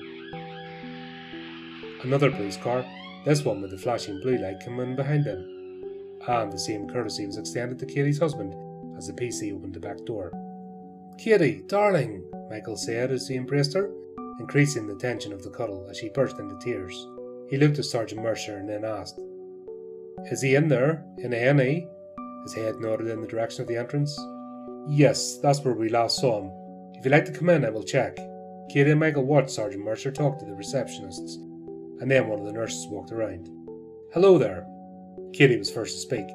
Another 2.03 2.31
police 2.31 2.57
car, 2.57 2.85
this 3.25 3.45
one 3.45 3.63
with 3.63 3.71
the 3.71 3.79
flashing 3.79 4.21
blue 4.21 4.39
light, 4.39 4.61
came 4.61 4.79
in 4.81 4.95
behind 4.95 5.25
them, 5.25 5.39
and 6.29 6.53
the 6.53 6.59
same 6.59 6.89
courtesy 6.89 7.27
was 7.27 7.39
extended 7.39 7.79
to 7.79 7.87
Katie's 7.87 8.19
husband 8.19 8.55
as 8.97 9.07
the 9.07 9.13
PC 9.15 9.55
opened 9.55 9.75
the 9.75 9.81
back 9.81 10.05
door. 10.05 10.33
Katie, 11.17 11.63
darling, 11.67 12.23
Michael 12.51 12.77
said 12.77 13.11
as 13.11 13.27
he 13.27 13.35
embraced 13.35 13.75
her, 13.75 13.91
increasing 14.41 14.87
the 14.87 14.95
tension 14.97 15.33
of 15.33 15.43
the 15.43 15.51
cuddle 15.51 15.87
as 15.91 15.97
she 15.99 16.11
burst 16.11 16.39
into 16.39 16.59
tears. 16.59 16.95
He 17.51 17.57
looked 17.57 17.79
at 17.79 17.87
Sergeant 17.87 18.23
Mercer 18.23 18.59
and 18.59 18.69
then 18.69 18.85
asked, 18.85 19.19
Is 20.31 20.43
he 20.43 20.55
in 20.55 20.69
there, 20.69 21.05
in 21.19 21.33
A&E? 21.33 21.89
His 22.43 22.55
head 22.55 22.81
nodded 22.81 23.09
in 23.09 23.21
the 23.21 23.27
direction 23.27 23.63
of 23.63 23.69
the 23.69 23.77
entrance. 23.77 24.19
Yes, 24.89 25.39
that's 25.39 25.61
where 25.61 25.75
we 25.75 25.89
last 25.89 26.19
saw 26.19 26.41
him. 26.41 26.51
If 26.95 27.05
you'd 27.05 27.13
like 27.13 27.27
to 27.27 27.33
come 27.33 27.51
in, 27.51 27.65
I 27.65 27.71
will 27.71 27.83
check. 27.83 28.17
Katie 28.71 28.91
and 28.91 29.01
Michael 29.01 29.25
watched 29.25 29.51
Sergeant 29.51 29.85
Mercer 29.85 30.11
talk 30.11 30.39
to 30.39 30.45
the 30.45 30.53
receptionists, 30.53 31.37
and 32.01 32.11
then 32.11 32.29
one 32.29 32.41
of 32.41 32.47
the 32.47 32.53
nurses 32.53 32.87
walked 32.87 33.13
around. 33.13 33.49
Hello 34.13 34.39
there. 34.39 34.67
Katie 35.33 35.57
was 35.57 35.71
first 35.71 35.95
to 35.95 36.01
speak. 36.01 36.27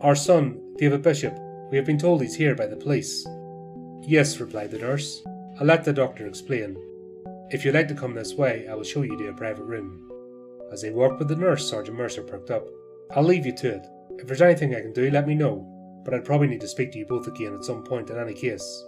Our 0.00 0.14
son, 0.14 0.60
David 0.78 1.02
Bishop, 1.02 1.36
we 1.70 1.76
have 1.76 1.86
been 1.86 1.98
told 1.98 2.20
he's 2.20 2.34
here 2.34 2.54
by 2.54 2.66
the 2.66 2.76
police. 2.76 3.26
Yes, 4.02 4.38
replied 4.38 4.70
the 4.70 4.78
nurse. 4.78 5.22
I'll 5.58 5.66
let 5.66 5.84
the 5.84 5.92
doctor 5.92 6.26
explain. 6.26 6.76
If 7.50 7.64
you'd 7.64 7.74
like 7.74 7.88
to 7.88 7.94
come 7.94 8.14
this 8.14 8.34
way, 8.34 8.68
I 8.68 8.74
will 8.74 8.84
show 8.84 9.02
you 9.02 9.16
to 9.16 9.28
a 9.28 9.34
private 9.34 9.64
room. 9.64 10.10
As 10.72 10.82
they 10.82 10.90
walked 10.90 11.18
with 11.18 11.28
the 11.28 11.36
nurse, 11.36 11.68
Sergeant 11.68 11.96
Mercer 11.96 12.22
perked 12.22 12.50
up. 12.50 12.66
I'll 13.14 13.22
leave 13.22 13.46
you 13.46 13.56
to 13.56 13.76
it. 13.76 13.86
If 14.18 14.26
there's 14.26 14.42
anything 14.42 14.74
I 14.74 14.80
can 14.80 14.92
do, 14.92 15.10
let 15.10 15.26
me 15.26 15.34
know, 15.34 15.66
but 16.04 16.14
I'd 16.14 16.24
probably 16.24 16.48
need 16.48 16.60
to 16.62 16.68
speak 16.68 16.92
to 16.92 16.98
you 16.98 17.06
both 17.06 17.26
again 17.26 17.54
at 17.54 17.64
some 17.64 17.84
point 17.84 18.10
in 18.10 18.18
any 18.18 18.34
case. 18.34 18.84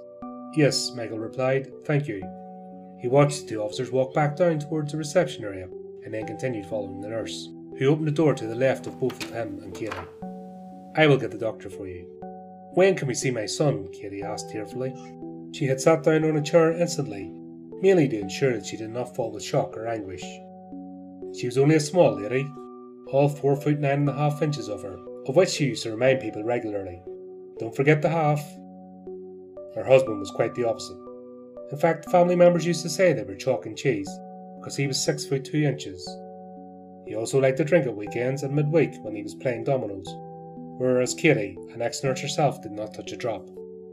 Yes, 0.54 0.92
Michael 0.96 1.18
replied. 1.18 1.70
Thank 1.84 2.08
you. 2.08 2.22
He 2.98 3.08
watched 3.08 3.42
the 3.42 3.48
two 3.48 3.62
officers 3.62 3.92
walk 3.92 4.14
back 4.14 4.36
down 4.36 4.58
towards 4.58 4.92
the 4.92 4.98
reception 4.98 5.44
area 5.44 5.68
and 6.04 6.12
then 6.12 6.26
continued 6.26 6.66
following 6.66 7.00
the 7.00 7.08
nurse, 7.08 7.48
who 7.78 7.86
opened 7.86 8.08
the 8.08 8.12
door 8.12 8.34
to 8.34 8.46
the 8.46 8.54
left 8.54 8.86
of 8.86 8.98
both 8.98 9.22
of 9.22 9.30
him 9.30 9.60
and 9.62 9.74
Katie. 9.74 9.96
I 10.96 11.06
will 11.06 11.18
get 11.18 11.30
the 11.30 11.38
doctor 11.38 11.70
for 11.70 11.86
you. 11.86 12.06
When 12.72 12.96
can 12.96 13.06
we 13.06 13.14
see 13.14 13.30
my 13.30 13.46
son? 13.46 13.88
Katie 13.92 14.22
asked 14.22 14.50
tearfully. 14.50 14.94
She 15.52 15.66
had 15.66 15.80
sat 15.80 16.02
down 16.02 16.24
on 16.24 16.36
a 16.36 16.42
chair 16.42 16.72
instantly, 16.72 17.30
merely 17.80 18.08
to 18.08 18.18
ensure 18.18 18.54
that 18.54 18.66
she 18.66 18.76
did 18.76 18.90
not 18.90 19.14
fall 19.14 19.30
with 19.30 19.44
shock 19.44 19.76
or 19.76 19.86
anguish. 19.86 20.24
She 21.38 21.46
was 21.46 21.58
only 21.58 21.76
a 21.76 21.80
small 21.80 22.20
lady, 22.20 22.48
all 23.08 23.28
four 23.28 23.54
foot 23.56 23.78
nine 23.78 24.00
and 24.00 24.08
a 24.08 24.12
half 24.12 24.42
inches 24.42 24.68
of 24.68 24.82
her, 24.82 24.98
of 25.28 25.36
which 25.36 25.50
she 25.50 25.66
used 25.66 25.82
to 25.82 25.90
remind 25.90 26.20
people 26.20 26.42
regularly. 26.42 27.02
Don't 27.58 27.76
forget 27.76 28.00
the 28.00 28.08
half. 28.08 28.40
Her 29.74 29.84
husband 29.84 30.18
was 30.18 30.30
quite 30.30 30.54
the 30.54 30.66
opposite. 30.66 30.96
In 31.70 31.78
fact, 31.78 32.10
family 32.10 32.34
members 32.34 32.66
used 32.66 32.82
to 32.82 32.88
say 32.88 33.12
they 33.12 33.24
were 33.24 33.34
chalk 33.34 33.66
and 33.66 33.76
cheese, 33.76 34.08
because 34.58 34.74
he 34.74 34.86
was 34.86 34.98
six 34.98 35.26
foot 35.26 35.44
two 35.44 35.58
inches. 35.58 36.08
He 37.06 37.14
also 37.14 37.40
liked 37.40 37.58
to 37.58 37.64
drink 37.64 37.86
at 37.86 37.94
weekends 37.94 38.42
and 38.42 38.54
midweek 38.54 38.94
when 39.02 39.14
he 39.14 39.22
was 39.22 39.34
playing 39.34 39.64
dominoes, 39.64 40.08
whereas 40.78 41.14
Katie, 41.14 41.58
an 41.72 41.82
ex 41.82 42.02
nurse 42.02 42.20
herself, 42.20 42.62
did 42.62 42.72
not 42.72 42.94
touch 42.94 43.12
a 43.12 43.16
drop. 43.16 43.48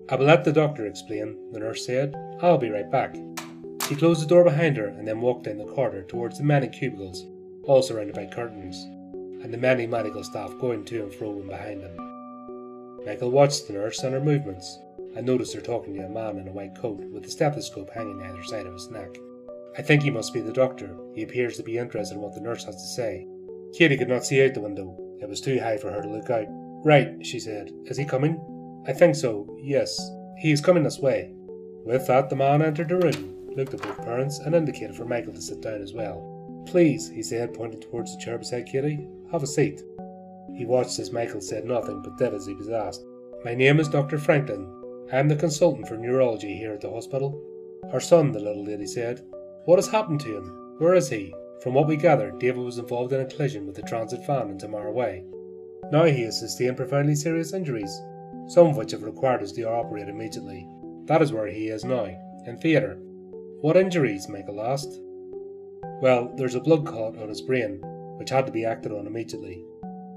I 0.10 0.16
will 0.16 0.26
let 0.26 0.46
the 0.46 0.54
doctor 0.54 0.86
explain, 0.86 1.52
the 1.52 1.60
nurse 1.60 1.86
said. 1.86 2.16
I'll 2.42 2.58
be 2.58 2.70
right 2.70 2.90
back. 2.90 3.16
She 3.88 3.96
closed 3.96 4.22
the 4.22 4.28
door 4.28 4.44
behind 4.44 4.78
her 4.78 4.88
and 4.88 5.08
then 5.08 5.20
walked 5.20 5.44
down 5.44 5.58
the 5.58 5.66
corridor 5.66 6.04
towards 6.04 6.38
the 6.38 6.44
many 6.44 6.68
cubicles, 6.68 7.26
all 7.64 7.82
surrounded 7.82 8.16
by 8.16 8.26
curtains, 8.26 8.88
and 9.46 9.54
the 9.54 9.58
many 9.60 9.86
medical 9.86 10.24
staff 10.24 10.52
going 10.60 10.84
to 10.84 11.04
and 11.04 11.14
fro 11.14 11.30
in 11.40 11.48
behind 11.48 11.84
them. 11.84 11.96
Michael 13.06 13.30
watched 13.30 13.68
the 13.68 13.74
nurse 13.74 14.00
and 14.00 14.16
her 14.16 14.20
movements, 14.20 14.80
and 15.16 15.24
noticed 15.24 15.54
her 15.54 15.62
talking 15.62 15.94
to 15.94 16.04
a 16.04 16.10
man 16.10 16.40
in 16.40 16.48
a 16.48 16.52
white 16.52 16.76
coat 16.76 17.00
with 17.12 17.24
a 17.26 17.30
stethoscope 17.30 17.92
hanging 17.92 18.24
either 18.24 18.44
side 18.44 18.66
of 18.66 18.74
his 18.74 18.90
neck. 18.90 19.16
I 19.78 19.84
think 19.84 20.02
he 20.02 20.10
must 20.10 20.34
be 20.34 20.42
the 20.42 20.52
doctor. 20.52 20.98
He 21.14 21.22
appears 21.22 21.58
to 21.58 21.64
be 21.64 21.78
interested 21.78 22.16
in 22.16 22.22
what 22.22 22.34
the 22.34 22.42
nurse 22.42 22.64
has 22.64 22.76
to 22.76 22.88
say. 22.96 23.28
Katie 23.78 23.98
could 23.98 24.10
not 24.10 24.26
see 24.26 24.44
out 24.44 24.56
the 24.56 24.62
window. 24.62 24.98
It 25.22 25.30
was 25.30 25.42
too 25.42 25.60
high 25.60 25.78
for 25.78 25.92
her 25.92 26.02
to 26.02 26.10
look 26.10 26.32
out. 26.32 26.48
Right, 26.50 27.24
she 27.24 27.40
said. 27.40 27.70
Is 27.86 27.98
he 27.98 28.04
coming? 28.06 28.84
I 28.88 28.94
think 28.94 29.16
so, 29.16 29.48
yes. 29.62 29.96
He 30.40 30.52
is 30.52 30.60
coming 30.60 30.82
this 30.82 30.98
way. 30.98 31.30
With 31.86 32.08
that, 32.08 32.32
the 32.32 32.36
man 32.36 32.64
entered 32.64 32.90
the 32.90 32.98
room, 32.98 33.48
looked 33.56 33.76
at 33.76 33.84
both 33.84 33.98
parents, 33.98 34.40
and 34.40 34.56
indicated 34.56 34.96
for 34.96 35.06
Michael 35.06 35.34
to 35.34 35.42
sit 35.42 35.62
down 35.62 35.84
as 35.84 35.94
well. 35.94 36.32
Please, 36.66 37.10
he 37.10 37.22
said, 37.22 37.54
pointing 37.54 37.80
towards 37.80 38.12
the 38.12 38.20
chair 38.20 38.40
beside 38.40 38.66
Katie, 38.66 39.08
have 39.36 39.44
a 39.44 39.48
seat. 39.48 39.84
He 40.56 40.66
watched 40.66 40.98
as 40.98 41.12
Michael 41.12 41.42
said 41.42 41.66
nothing 41.66 42.02
but 42.02 42.18
did 42.18 42.34
as 42.34 42.46
he 42.46 42.54
was 42.54 42.70
asked. 42.70 43.06
My 43.44 43.54
name 43.54 43.82
is 43.82 43.90
Dr. 43.90 44.18
Franklin. 44.18 44.66
I 45.12 45.18
am 45.18 45.28
the 45.28 45.36
consultant 45.36 45.90
for 45.90 45.98
neurology 45.98 46.56
here 46.56 46.72
at 46.72 46.80
the 46.80 46.90
hospital. 46.90 47.44
Our 47.92 48.00
son, 48.00 48.32
the 48.32 48.40
little 48.40 48.64
lady 48.64 48.88
said. 48.88 49.26
What 49.66 49.78
has 49.78 49.90
happened 49.90 50.22
to 50.22 50.38
him? 50.38 50.76
Where 50.78 50.96
is 50.96 51.10
he? 51.10 51.34
From 51.62 51.74
what 51.74 51.88
we 51.88 51.98
gather, 51.98 52.32
David 52.32 52.64
was 52.64 52.78
involved 52.78 53.12
in 53.12 53.20
a 53.20 53.26
collision 53.26 53.68
with 53.68 53.76
the 53.76 53.82
transit 53.82 54.26
van 54.26 54.50
in 54.52 54.58
Tamara 54.58 54.92
Way. 54.92 55.26
Now 55.92 56.06
he 56.06 56.24
has 56.24 56.40
sustained 56.40 56.78
profoundly 56.78 57.16
serious 57.16 57.52
injuries, 57.52 57.94
some 58.48 58.68
of 58.68 58.78
which 58.78 58.92
have 58.92 59.04
required 59.04 59.44
us 59.44 59.52
to 59.52 59.64
operate 59.64 60.08
immediately. 60.08 60.66
That 61.08 61.22
is 61.22 61.34
where 61.34 61.48
he 61.48 61.68
is 61.68 61.84
now, 61.84 62.06
in 62.46 62.58
theatre. 62.58 62.98
What 63.60 63.76
injuries? 63.76 64.30
Michael 64.30 64.62
asked. 64.62 65.02
Well, 66.02 66.34
there's 66.38 66.56
a 66.56 66.62
blood 66.62 66.86
clot 66.86 67.18
on 67.18 67.28
his 67.28 67.42
brain, 67.42 67.82
which 68.18 68.30
had 68.30 68.46
to 68.46 68.52
be 68.52 68.66
acted 68.66 68.92
on 68.92 69.08
immediately. 69.08 69.64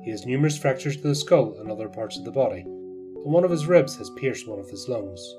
He 0.03 0.11
has 0.11 0.27
numerous 0.27 0.57
fractures 0.57 0.97
to 0.97 1.09
the 1.09 1.15
skull 1.15 1.57
and 1.59 1.71
other 1.71 1.89
parts 1.89 2.17
of 2.17 2.25
the 2.25 2.31
body, 2.31 2.61
and 2.61 3.33
one 3.33 3.45
of 3.45 3.51
his 3.51 3.67
ribs 3.67 3.97
has 3.97 4.11
pierced 4.11 4.49
one 4.49 4.59
of 4.59 4.71
his 4.71 4.89
lungs. 4.89 5.37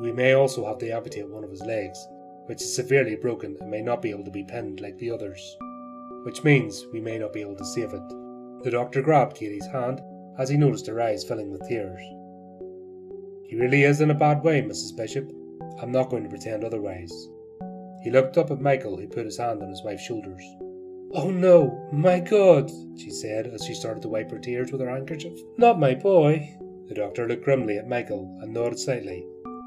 We 0.00 0.12
may 0.12 0.32
also 0.32 0.66
have 0.66 0.78
to 0.78 0.90
amputate 0.90 1.28
one 1.28 1.44
of 1.44 1.50
his 1.50 1.62
legs, 1.62 1.98
which 2.46 2.62
is 2.62 2.74
severely 2.74 3.16
broken 3.16 3.56
and 3.60 3.70
may 3.70 3.82
not 3.82 4.00
be 4.00 4.10
able 4.10 4.24
to 4.24 4.30
be 4.30 4.44
pinned 4.44 4.80
like 4.80 4.96
the 4.98 5.10
others, 5.10 5.56
which 6.24 6.44
means 6.44 6.86
we 6.92 7.00
may 7.00 7.18
not 7.18 7.32
be 7.32 7.42
able 7.42 7.56
to 7.56 7.64
save 7.64 7.92
it. 7.92 8.08
The 8.64 8.70
doctor 8.70 9.02
grabbed 9.02 9.36
Katie's 9.36 9.66
hand 9.66 10.00
as 10.38 10.48
he 10.48 10.56
noticed 10.56 10.86
her 10.86 11.00
eyes 11.00 11.24
filling 11.24 11.50
with 11.50 11.68
tears. 11.68 12.00
He 13.48 13.56
really 13.56 13.84
is 13.84 14.00
in 14.00 14.10
a 14.10 14.14
bad 14.14 14.42
way, 14.42 14.62
Mrs. 14.62 14.96
Bishop. 14.96 15.30
I'm 15.80 15.92
not 15.92 16.10
going 16.10 16.22
to 16.22 16.28
pretend 16.28 16.64
otherwise. 16.64 17.12
He 18.02 18.10
looked 18.10 18.38
up 18.38 18.50
at 18.50 18.60
Michael, 18.60 18.96
who 18.96 19.08
put 19.08 19.26
his 19.26 19.38
hand 19.38 19.62
on 19.62 19.68
his 19.68 19.82
wife's 19.82 20.04
shoulders. 20.04 20.44
Oh 21.12 21.30
no, 21.30 21.88
my 21.90 22.20
God, 22.20 22.70
she 22.98 23.10
said 23.10 23.46
as 23.46 23.64
she 23.64 23.72
started 23.74 24.02
to 24.02 24.08
wipe 24.08 24.30
her 24.30 24.38
tears 24.38 24.70
with 24.70 24.82
her 24.82 24.90
handkerchief. 24.90 25.38
Not 25.56 25.80
my 25.80 25.94
boy. 25.94 26.54
The 26.88 26.94
doctor 26.94 27.26
looked 27.26 27.44
grimly 27.44 27.78
at 27.78 27.88
Michael 27.88 28.38
and 28.42 28.52
nodded 28.52 28.78
slightly. 28.78 29.26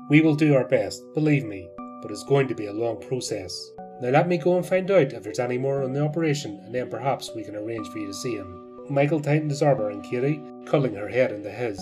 We 0.10 0.21
will 0.21 0.36
do 0.36 0.55
our 0.55 0.67
best, 0.67 1.01
believe 1.15 1.45
me, 1.45 1.67
but 2.01 2.12
it's 2.12 2.24
going 2.24 2.48
to 2.48 2.55
be 2.55 2.67
a 2.67 2.74
long 2.74 3.00
process. 3.01 3.71
Now 4.01 4.10
let 4.10 4.27
me 4.27 4.38
go 4.38 4.57
and 4.57 4.65
find 4.65 4.89
out 4.91 5.13
if 5.13 5.24
there's 5.24 5.39
any 5.39 5.57
more 5.57 5.83
on 5.83 5.93
the 5.93 6.03
operation, 6.03 6.60
and 6.63 6.75
then 6.75 6.89
perhaps 6.89 7.31
we 7.36 7.43
can 7.43 7.55
arrange 7.55 7.88
for 7.88 7.98
you 7.98 8.07
to 8.07 8.13
see 8.13 8.36
him. 8.36 8.86
Michael 8.89 9.19
tightened 9.19 9.51
his 9.51 9.63
arm 9.63 9.81
around 9.81 10.03
Katie, 10.03 10.41
cuddling 10.65 10.95
her 10.95 11.07
head 11.07 11.31
into 11.31 11.50
his. 11.50 11.79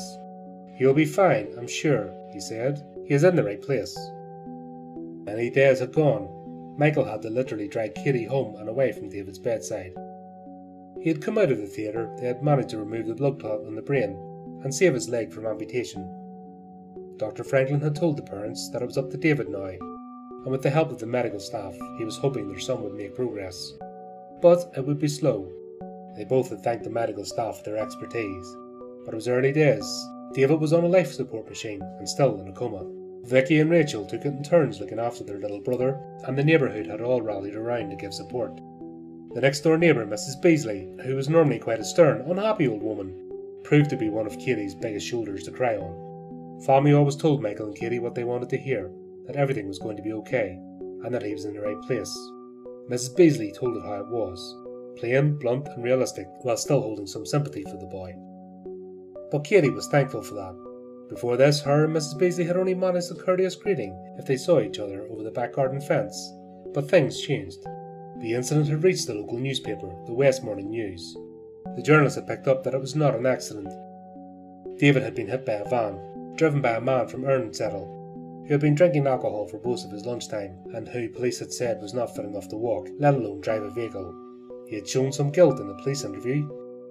He'll 0.77 0.93
be 0.93 1.05
fine, 1.05 1.53
I'm 1.57 1.67
sure, 1.67 2.13
he 2.31 2.39
said. 2.39 2.81
He 3.05 3.13
is 3.13 3.23
in 3.23 3.35
the 3.35 3.43
right 3.43 3.61
place. 3.61 3.97
Many 5.25 5.49
days 5.49 5.79
had 5.79 5.93
gone. 5.93 6.27
Michael 6.79 7.03
had 7.03 7.21
to 7.23 7.29
literally 7.29 7.67
drag 7.67 7.93
Katie 7.93 8.23
home 8.23 8.55
and 8.55 8.69
away 8.69 8.93
from 8.93 9.09
David's 9.09 9.37
bedside. 9.37 9.93
He 11.01 11.09
had 11.09 11.21
come 11.21 11.37
out 11.37 11.51
of 11.51 11.57
the 11.57 11.67
theatre, 11.67 12.09
they 12.17 12.27
had 12.27 12.41
managed 12.41 12.69
to 12.69 12.77
remove 12.77 13.07
the 13.07 13.15
blood 13.15 13.41
clot 13.41 13.65
on 13.65 13.75
the 13.75 13.81
brain 13.81 14.11
and 14.63 14.73
save 14.73 14.93
his 14.93 15.09
leg 15.09 15.33
from 15.33 15.45
amputation. 15.45 16.09
Dr. 17.17 17.43
Franklin 17.43 17.81
had 17.81 17.97
told 17.97 18.15
the 18.15 18.23
parents 18.23 18.69
that 18.69 18.81
it 18.81 18.85
was 18.85 18.97
up 18.97 19.11
to 19.11 19.17
David 19.17 19.49
now, 19.49 19.65
and 19.65 20.45
with 20.45 20.61
the 20.61 20.69
help 20.69 20.89
of 20.89 20.99
the 20.99 21.05
medical 21.05 21.41
staff, 21.41 21.75
he 21.97 22.05
was 22.05 22.15
hoping 22.15 22.47
their 22.47 22.59
son 22.59 22.81
would 22.81 22.93
make 22.93 23.13
progress. 23.13 23.73
But 24.41 24.71
it 24.77 24.85
would 24.85 24.99
be 24.99 25.09
slow. 25.09 25.51
They 26.15 26.23
both 26.23 26.49
had 26.49 26.63
thanked 26.63 26.85
the 26.85 26.89
medical 26.89 27.25
staff 27.25 27.57
for 27.57 27.63
their 27.65 27.77
expertise, 27.77 28.55
but 29.03 29.13
it 29.13 29.17
was 29.17 29.27
early 29.27 29.51
days. 29.51 30.07
David 30.31 30.61
was 30.61 30.71
on 30.71 30.85
a 30.85 30.87
life 30.87 31.11
support 31.11 31.49
machine 31.49 31.81
and 31.81 32.07
still 32.07 32.39
in 32.39 32.47
a 32.47 32.53
coma. 32.53 32.98
Vicky 33.23 33.59
and 33.59 33.69
Rachel 33.69 34.05
took 34.05 34.25
it 34.25 34.33
in 34.33 34.43
turns 34.43 34.79
looking 34.79 34.99
after 34.99 35.23
their 35.23 35.39
little 35.39 35.59
brother, 35.59 35.99
and 36.23 36.37
the 36.37 36.43
neighbourhood 36.43 36.87
had 36.87 37.01
all 37.01 37.21
rallied 37.21 37.55
around 37.55 37.89
to 37.89 37.95
give 37.95 38.13
support. 38.13 38.59
The 39.33 39.41
next 39.41 39.61
door 39.61 39.77
neighbour, 39.77 40.05
Mrs. 40.05 40.41
Beasley, 40.41 40.89
who 41.03 41.15
was 41.15 41.29
normally 41.29 41.59
quite 41.59 41.79
a 41.79 41.85
stern, 41.85 42.21
unhappy 42.21 42.67
old 42.67 42.81
woman, 42.81 43.13
proved 43.63 43.89
to 43.91 43.97
be 43.97 44.09
one 44.09 44.25
of 44.25 44.39
Katie's 44.39 44.73
biggest 44.73 45.05
shoulders 45.05 45.43
to 45.43 45.51
cry 45.51 45.77
on. 45.77 46.61
Family 46.65 46.93
always 46.93 47.15
told 47.15 47.41
Michael 47.41 47.67
and 47.67 47.75
Katie 47.75 47.99
what 47.99 48.15
they 48.15 48.23
wanted 48.23 48.49
to 48.49 48.57
hear, 48.57 48.91
that 49.27 49.35
everything 49.35 49.67
was 49.67 49.77
going 49.77 49.95
to 49.97 50.03
be 50.03 50.13
okay, 50.13 50.57
and 51.03 51.13
that 51.13 51.21
he 51.21 51.33
was 51.33 51.45
in 51.45 51.53
the 51.53 51.61
right 51.61 51.79
place. 51.83 52.11
Mrs. 52.89 53.15
Beasley 53.15 53.51
told 53.51 53.77
it 53.77 53.83
how 53.83 53.99
it 53.99 54.09
was, 54.09 54.55
plain, 54.97 55.37
blunt, 55.37 55.67
and 55.67 55.83
realistic, 55.83 56.27
while 56.41 56.57
still 56.57 56.81
holding 56.81 57.05
some 57.05 57.25
sympathy 57.25 57.63
for 57.63 57.77
the 57.77 57.85
boy. 57.85 58.15
But 59.31 59.43
Katie 59.43 59.69
was 59.69 59.87
thankful 59.87 60.23
for 60.23 60.33
that. 60.33 60.68
Before 61.09 61.37
this, 61.37 61.61
her 61.61 61.85
and 61.85 61.95
Mrs. 61.95 62.19
Beasley 62.19 62.45
had 62.45 62.55
only 62.55 62.75
managed 62.75 63.11
a 63.11 63.15
courteous 63.15 63.55
greeting 63.55 63.97
if 64.19 64.25
they 64.25 64.37
saw 64.37 64.61
each 64.61 64.77
other 64.77 65.07
over 65.09 65.23
the 65.23 65.31
back 65.31 65.53
garden 65.53 65.81
fence. 65.81 66.33
But 66.73 66.89
things 66.89 67.19
changed. 67.19 67.63
The 68.21 68.33
incident 68.33 68.67
had 68.67 68.83
reached 68.83 69.07
the 69.07 69.15
local 69.15 69.39
newspaper, 69.39 69.89
the 70.05 70.13
Western 70.13 70.45
Morning 70.45 70.69
News. 70.69 71.17
The 71.75 71.81
journalist 71.81 72.15
had 72.15 72.27
picked 72.27 72.47
up 72.47 72.63
that 72.63 72.73
it 72.73 72.81
was 72.81 72.95
not 72.95 73.15
an 73.15 73.25
accident. 73.25 73.73
David 74.77 75.01
had 75.01 75.15
been 75.15 75.27
hit 75.27 75.45
by 75.45 75.53
a 75.53 75.67
van, 75.67 76.35
driven 76.35 76.61
by 76.61 76.71
a 76.71 76.81
man 76.81 77.07
from 77.07 77.25
Ernesettle, 77.25 78.45
who 78.45 78.53
had 78.53 78.61
been 78.61 78.75
drinking 78.75 79.07
alcohol 79.07 79.47
for 79.47 79.59
most 79.63 79.85
of 79.85 79.91
his 79.91 80.05
lunchtime, 80.05 80.57
and 80.73 80.87
who 80.87 81.09
police 81.09 81.39
had 81.39 81.51
said 81.51 81.81
was 81.81 81.93
not 81.93 82.15
fit 82.15 82.25
enough 82.25 82.49
to 82.49 82.55
walk, 82.55 82.87
let 82.99 83.15
alone 83.15 83.41
drive 83.41 83.63
a 83.63 83.71
vehicle. 83.71 84.13
He 84.67 84.75
had 84.75 84.87
shown 84.87 85.11
some 85.11 85.31
guilt 85.31 85.59
in 85.59 85.67
the 85.67 85.81
police 85.81 86.03
interview, 86.03 86.47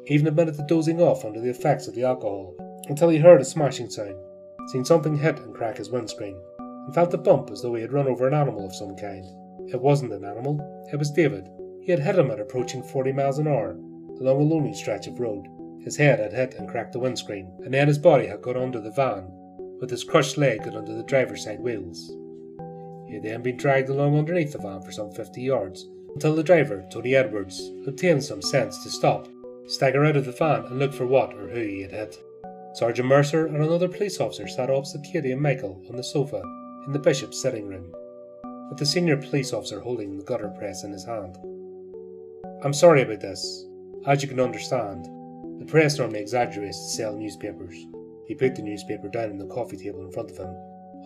even 0.06 0.26
admitted 0.26 0.56
to 0.56 0.66
dozing 0.66 1.00
off 1.00 1.24
under 1.24 1.40
the 1.40 1.50
effects 1.50 1.86
of 1.86 1.94
the 1.94 2.04
alcohol, 2.04 2.56
until 2.86 3.08
he 3.08 3.18
heard 3.18 3.40
a 3.40 3.44
smashing 3.44 3.90
sound, 3.90 4.16
seen 4.68 4.84
something 4.84 5.16
hit 5.16 5.38
and 5.40 5.54
crack 5.54 5.76
his 5.76 5.90
windscreen, 5.90 6.40
and 6.58 6.94
felt 6.94 7.14
a 7.14 7.18
bump 7.18 7.50
as 7.50 7.62
though 7.62 7.74
he 7.74 7.82
had 7.82 7.92
run 7.92 8.06
over 8.06 8.26
an 8.26 8.34
animal 8.34 8.64
of 8.64 8.74
some 8.74 8.96
kind. 8.96 9.24
It 9.68 9.80
wasn't 9.80 10.12
an 10.12 10.24
animal, 10.24 10.58
it 10.92 10.96
was 10.96 11.10
David. 11.10 11.48
He 11.82 11.90
had 11.90 12.00
hit 12.00 12.18
him 12.18 12.30
at 12.30 12.40
approaching 12.40 12.82
40 12.82 13.12
miles 13.12 13.38
an 13.38 13.48
hour, 13.48 13.72
along 14.20 14.40
a 14.40 14.44
lonely 14.44 14.74
stretch 14.74 15.06
of 15.06 15.20
road. 15.20 15.46
His 15.84 15.96
head 15.96 16.18
had 16.18 16.32
hit 16.32 16.54
and 16.54 16.68
cracked 16.68 16.92
the 16.92 16.98
windscreen, 16.98 17.52
and 17.64 17.72
then 17.72 17.88
his 17.88 17.98
body 17.98 18.26
had 18.26 18.42
got 18.42 18.56
under 18.56 18.80
the 18.80 18.90
van 18.90 19.30
with 19.80 19.90
his 19.90 20.04
crushed 20.04 20.36
leg 20.36 20.64
got 20.64 20.74
under 20.74 20.94
the 20.94 21.02
driver's 21.04 21.44
side 21.44 21.60
wheels. 21.60 22.10
He 23.06 23.14
had 23.14 23.22
then 23.22 23.42
been 23.42 23.56
dragged 23.56 23.88
along 23.88 24.18
underneath 24.18 24.52
the 24.52 24.58
van 24.58 24.82
for 24.82 24.92
some 24.92 25.10
50 25.12 25.40
yards 25.40 25.86
until 26.14 26.34
the 26.34 26.42
driver, 26.42 26.84
Tony 26.90 27.14
Edwards, 27.14 27.70
obtained 27.86 28.24
some 28.24 28.42
sense 28.42 28.82
to 28.82 28.90
stop, 28.90 29.28
stagger 29.66 30.04
out 30.04 30.16
of 30.16 30.24
the 30.24 30.32
van, 30.32 30.64
and 30.66 30.78
look 30.78 30.92
for 30.92 31.06
what 31.06 31.32
or 31.34 31.48
who 31.48 31.60
he 31.60 31.82
had 31.82 31.92
hit. 31.92 32.18
Sergeant 32.74 33.08
Mercer 33.08 33.46
and 33.46 33.56
another 33.56 33.88
police 33.88 34.20
officer 34.20 34.46
sat 34.46 34.70
opposite 34.70 35.02
Katie 35.02 35.32
and 35.32 35.40
Michael 35.40 35.82
on 35.88 35.96
the 35.96 36.02
sofa 36.02 36.42
in 36.86 36.92
the 36.92 36.98
bishop's 36.98 37.40
sitting 37.40 37.66
room, 37.66 37.92
with 38.68 38.78
the 38.78 38.86
senior 38.86 39.16
police 39.16 39.52
officer 39.52 39.80
holding 39.80 40.16
the 40.16 40.24
gutter 40.24 40.48
press 40.48 40.84
in 40.84 40.92
his 40.92 41.04
hand. 41.04 41.38
I'm 42.62 42.74
sorry 42.74 43.02
about 43.02 43.20
this. 43.20 43.66
As 44.06 44.22
you 44.22 44.28
can 44.28 44.40
understand, 44.40 45.06
the 45.60 45.66
press 45.66 45.98
normally 45.98 46.20
exaggerates 46.20 46.78
to 46.78 46.96
sell 46.96 47.16
newspapers. 47.16 47.74
He 48.26 48.34
put 48.34 48.54
the 48.54 48.62
newspaper 48.62 49.08
down 49.08 49.30
on 49.30 49.38
the 49.38 49.46
coffee 49.46 49.76
table 49.76 50.04
in 50.04 50.12
front 50.12 50.30
of 50.30 50.36
him. 50.36 50.54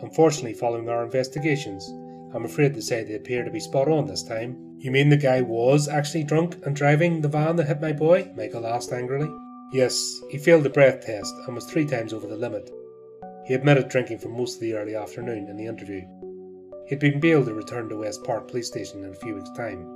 Unfortunately, 0.03 0.55
following 0.55 0.89
our 0.89 1.05
investigations, 1.05 1.89
I'm 2.35 2.45
afraid 2.45 2.75
to 2.75 2.83
say 2.83 3.05
they 3.05 3.15
appear 3.15 3.45
to 3.45 3.51
be 3.51 3.61
spot 3.61 3.89
on 3.89 4.07
this 4.07 4.23
time. 4.23 4.77
You 4.79 4.91
mean 4.91 5.09
the 5.09 5.17
guy 5.17 5.43
was 5.43 5.89
actually 5.89 6.25
drunk 6.25 6.57
and 6.67 6.75
driving 6.75 7.21
the 7.21 7.29
van 7.29 7.57
that 7.57 7.69
hit 7.69 7.81
my 7.81 7.93
boy? 7.93 8.31
Michael 8.35 8.67
asked 8.67 8.93
angrily. 8.93 9.31
Yes, 9.73 10.21
he 10.29 10.37
failed 10.37 10.65
the 10.65 10.71
breath 10.71 11.07
test 11.07 11.35
and 11.47 11.55
was 11.55 11.65
three 11.65 11.87
times 11.87 12.13
over 12.13 12.27
the 12.27 12.37
limit. 12.37 12.71
He 13.47 13.55
admitted 13.55 13.89
drinking 13.89 14.19
for 14.19 14.29
most 14.29 14.57
of 14.57 14.61
the 14.61 14.75
early 14.75 14.95
afternoon 14.95 15.49
in 15.49 15.57
the 15.57 15.65
interview. 15.65 16.03
He'd 16.89 16.99
been 16.99 17.21
bailed 17.21 17.47
to 17.47 17.55
return 17.55 17.89
to 17.89 17.97
West 17.97 18.23
Park 18.23 18.49
Police 18.49 18.67
Station 18.67 19.03
in 19.03 19.13
a 19.13 19.15
few 19.15 19.35
weeks' 19.35 19.51
time. 19.57 19.87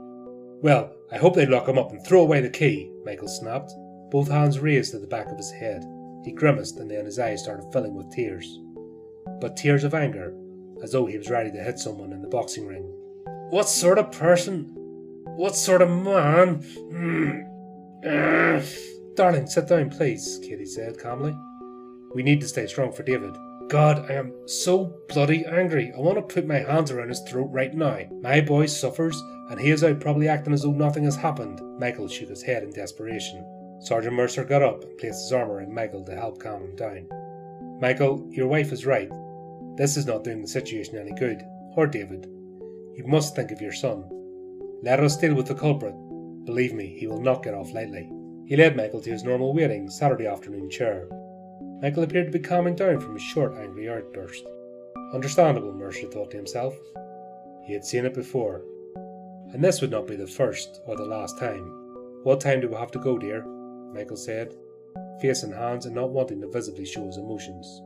Well, 0.62 0.96
I 1.12 1.18
hope 1.18 1.34
they 1.34 1.44
lock 1.44 1.68
him 1.68 1.78
up 1.78 1.92
and 1.92 2.04
throw 2.04 2.22
away 2.22 2.40
the 2.40 2.48
key, 2.48 2.90
Michael 3.04 3.28
snapped, 3.28 3.70
both 4.10 4.30
hands 4.30 4.58
raised 4.58 4.92
to 4.92 4.98
the 4.98 5.06
back 5.06 5.26
of 5.26 5.36
his 5.36 5.50
head. 5.50 5.84
He 6.24 6.32
grimaced 6.32 6.78
and 6.78 6.90
then 6.90 7.04
his 7.04 7.18
eyes 7.18 7.42
started 7.42 7.70
filling 7.70 7.94
with 7.94 8.10
tears. 8.10 8.60
But 9.40 9.58
tears 9.58 9.84
of 9.84 9.92
anger, 9.92 10.34
as 10.82 10.92
though 10.92 11.04
he 11.04 11.18
was 11.18 11.28
ready 11.28 11.52
to 11.52 11.62
hit 11.62 11.78
someone 11.78 12.14
in 12.14 12.22
the 12.22 12.28
boxing 12.28 12.66
ring. 12.66 12.84
What 13.50 13.68
sort 13.68 13.98
of 13.98 14.10
person? 14.10 14.72
What 15.36 15.54
sort 15.54 15.82
of 15.82 15.90
man? 15.90 16.64
Darling, 19.16 19.46
sit 19.46 19.66
down, 19.66 19.88
please, 19.88 20.38
Katie 20.42 20.66
said 20.66 20.98
calmly. 20.98 21.34
We 22.14 22.22
need 22.22 22.38
to 22.42 22.48
stay 22.48 22.66
strong 22.66 22.92
for 22.92 23.02
David. 23.02 23.34
God, 23.68 24.10
I 24.10 24.14
am 24.14 24.34
so 24.46 24.94
bloody 25.08 25.46
angry. 25.46 25.90
I 25.96 26.00
want 26.00 26.16
to 26.16 26.34
put 26.34 26.46
my 26.46 26.58
hands 26.58 26.90
around 26.90 27.08
his 27.08 27.22
throat 27.22 27.48
right 27.50 27.72
now. 27.72 28.00
My 28.20 28.42
boy 28.42 28.66
suffers, 28.66 29.18
and 29.48 29.58
he 29.58 29.70
is 29.70 29.82
out 29.82 30.00
probably 30.00 30.28
acting 30.28 30.52
as 30.52 30.64
though 30.64 30.72
nothing 30.72 31.04
has 31.04 31.16
happened. 31.16 31.62
Michael 31.80 32.08
shook 32.08 32.28
his 32.28 32.42
head 32.42 32.62
in 32.62 32.70
desperation. 32.72 33.42
Sergeant 33.80 34.14
Mercer 34.14 34.44
got 34.44 34.62
up 34.62 34.84
and 34.84 34.98
placed 34.98 35.22
his 35.22 35.32
arm 35.32 35.50
around 35.50 35.72
Michael 35.72 36.04
to 36.04 36.14
help 36.14 36.38
calm 36.38 36.60
him 36.60 36.76
down. 36.76 37.08
Michael, 37.80 38.28
your 38.30 38.48
wife 38.48 38.70
is 38.70 38.84
right. 38.84 39.10
This 39.76 39.96
is 39.96 40.04
not 40.04 40.24
doing 40.24 40.42
the 40.42 40.48
situation 40.48 40.98
any 40.98 41.12
good, 41.12 41.42
or 41.74 41.86
David. 41.86 42.26
You 42.94 43.04
must 43.06 43.34
think 43.34 43.50
of 43.50 43.62
your 43.62 43.72
son. 43.72 44.04
Let 44.82 45.00
us 45.00 45.16
deal 45.16 45.34
with 45.34 45.46
the 45.46 45.54
culprit. 45.54 45.94
Believe 46.44 46.74
me, 46.74 46.94
he 46.98 47.06
will 47.06 47.22
not 47.22 47.42
get 47.42 47.54
off 47.54 47.72
lightly. 47.72 48.10
He 48.46 48.56
led 48.56 48.76
Michael 48.76 49.00
to 49.00 49.10
his 49.10 49.24
normal 49.24 49.52
waiting 49.52 49.90
Saturday 49.90 50.26
afternoon 50.26 50.70
chair. 50.70 51.08
Michael 51.82 52.04
appeared 52.04 52.26
to 52.26 52.38
be 52.38 52.44
calming 52.44 52.76
down 52.76 53.00
from 53.00 53.14
his 53.14 53.22
short, 53.22 53.58
angry 53.58 53.90
outburst. 53.90 54.46
Understandable, 55.12 55.72
Mercer 55.72 56.06
thought 56.06 56.30
to 56.30 56.36
himself. 56.36 56.74
He 57.64 57.72
had 57.72 57.84
seen 57.84 58.04
it 58.04 58.14
before. 58.14 58.62
And 59.52 59.64
this 59.64 59.80
would 59.80 59.90
not 59.90 60.06
be 60.06 60.14
the 60.14 60.28
first 60.28 60.80
or 60.86 60.96
the 60.96 61.04
last 61.04 61.38
time. 61.40 61.64
What 62.22 62.40
time 62.40 62.60
do 62.60 62.68
we 62.68 62.76
have 62.76 62.92
to 62.92 63.00
go, 63.00 63.18
dear? 63.18 63.44
Michael 63.92 64.16
said, 64.16 64.54
face 65.20 65.42
in 65.42 65.50
hands 65.50 65.86
and 65.86 65.94
not 65.94 66.10
wanting 66.10 66.40
to 66.40 66.48
visibly 66.48 66.86
show 66.86 67.04
his 67.04 67.16
emotions. 67.16 67.82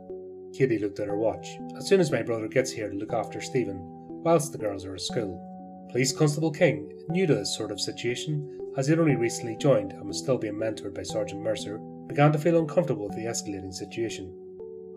Katie 0.52 0.78
looked 0.78 1.00
at 1.00 1.08
her 1.08 1.16
watch. 1.16 1.48
As 1.78 1.88
soon 1.88 2.00
as 2.00 2.12
my 2.12 2.22
brother 2.22 2.48
gets 2.48 2.70
here 2.70 2.90
to 2.90 2.96
look 2.96 3.14
after 3.14 3.40
Stephen, 3.40 3.78
whilst 4.22 4.52
the 4.52 4.58
girls 4.58 4.84
are 4.84 4.94
at 4.94 5.00
school. 5.00 5.49
Police 5.90 6.12
Constable 6.12 6.52
King, 6.52 6.92
new 7.08 7.26
to 7.26 7.34
this 7.34 7.56
sort 7.56 7.72
of 7.72 7.80
situation, 7.80 8.60
as 8.76 8.86
he 8.86 8.92
had 8.92 9.00
only 9.00 9.16
recently 9.16 9.56
joined 9.56 9.90
and 9.90 10.06
was 10.06 10.18
still 10.18 10.38
being 10.38 10.54
mentored 10.54 10.94
by 10.94 11.02
Sergeant 11.02 11.42
Mercer, 11.42 11.78
began 12.06 12.30
to 12.30 12.38
feel 12.38 12.60
uncomfortable 12.60 13.08
with 13.08 13.16
the 13.16 13.24
escalating 13.24 13.74
situation. 13.74 14.32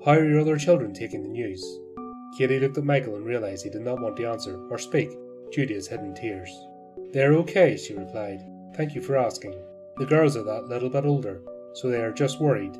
How 0.06 0.12
are 0.12 0.30
your 0.30 0.42
other 0.42 0.56
children 0.56 0.94
taking 0.94 1.24
the 1.24 1.30
news? 1.30 1.66
Katie 2.38 2.60
looked 2.60 2.78
at 2.78 2.84
Michael 2.84 3.16
and 3.16 3.26
realised 3.26 3.64
he 3.64 3.72
did 3.72 3.82
not 3.82 4.02
want 4.02 4.18
to 4.18 4.28
answer 4.28 4.56
or 4.70 4.78
speak 4.78 5.10
due 5.52 5.66
to 5.66 5.74
his 5.74 5.88
hidden 5.88 6.14
tears. 6.14 6.56
They're 7.12 7.34
okay, 7.38 7.76
she 7.76 7.96
replied. 7.96 8.44
Thank 8.76 8.94
you 8.94 9.02
for 9.02 9.18
asking. 9.18 9.60
The 9.98 10.06
girls 10.06 10.38
are 10.38 10.44
that 10.44 10.68
little 10.68 10.92
bit 10.92 11.06
older, 11.06 11.42
so 11.74 11.90
they 11.90 12.04
are 12.04 12.12
just 12.12 12.40
worried. 12.40 12.78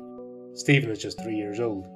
Stephen 0.52 0.90
is 0.90 1.02
just 1.02 1.20
three 1.20 1.36
years 1.36 1.58
old. 1.58 1.88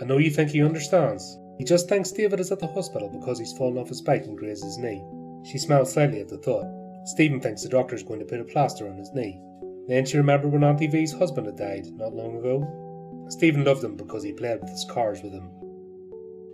I 0.00 0.04
know 0.04 0.18
you 0.18 0.30
think 0.30 0.50
he 0.50 0.62
understands. 0.62 1.36
He 1.58 1.64
just 1.64 1.88
thinks 1.88 2.12
David 2.12 2.38
is 2.38 2.52
at 2.52 2.60
the 2.60 2.68
hospital 2.68 3.08
because 3.08 3.40
he's 3.40 3.58
fallen 3.58 3.78
off 3.78 3.88
his 3.88 4.02
bike 4.02 4.26
and 4.26 4.38
grazed 4.38 4.62
his 4.62 4.78
knee. 4.78 5.02
She 5.44 5.58
smiled 5.58 5.88
slightly 5.88 6.20
at 6.20 6.28
the 6.28 6.38
thought. 6.38 6.66
Stephen 7.04 7.40
thinks 7.40 7.62
the 7.62 7.68
doctor 7.68 7.94
is 7.94 8.02
going 8.02 8.20
to 8.20 8.26
put 8.26 8.40
a 8.40 8.44
plaster 8.44 8.88
on 8.88 8.96
his 8.96 9.12
knee. 9.14 9.40
Then 9.88 10.04
she 10.04 10.18
remembered 10.18 10.52
when 10.52 10.64
Auntie 10.64 10.86
V's 10.86 11.12
husband 11.12 11.46
had 11.46 11.56
died 11.56 11.86
not 11.96 12.14
long 12.14 12.36
ago. 12.36 13.26
Stephen 13.30 13.64
loved 13.64 13.82
him 13.82 13.96
because 13.96 14.22
he 14.22 14.32
played 14.32 14.60
with 14.60 14.70
his 14.70 14.84
cars 14.84 15.22
with 15.22 15.32
him. 15.32 15.50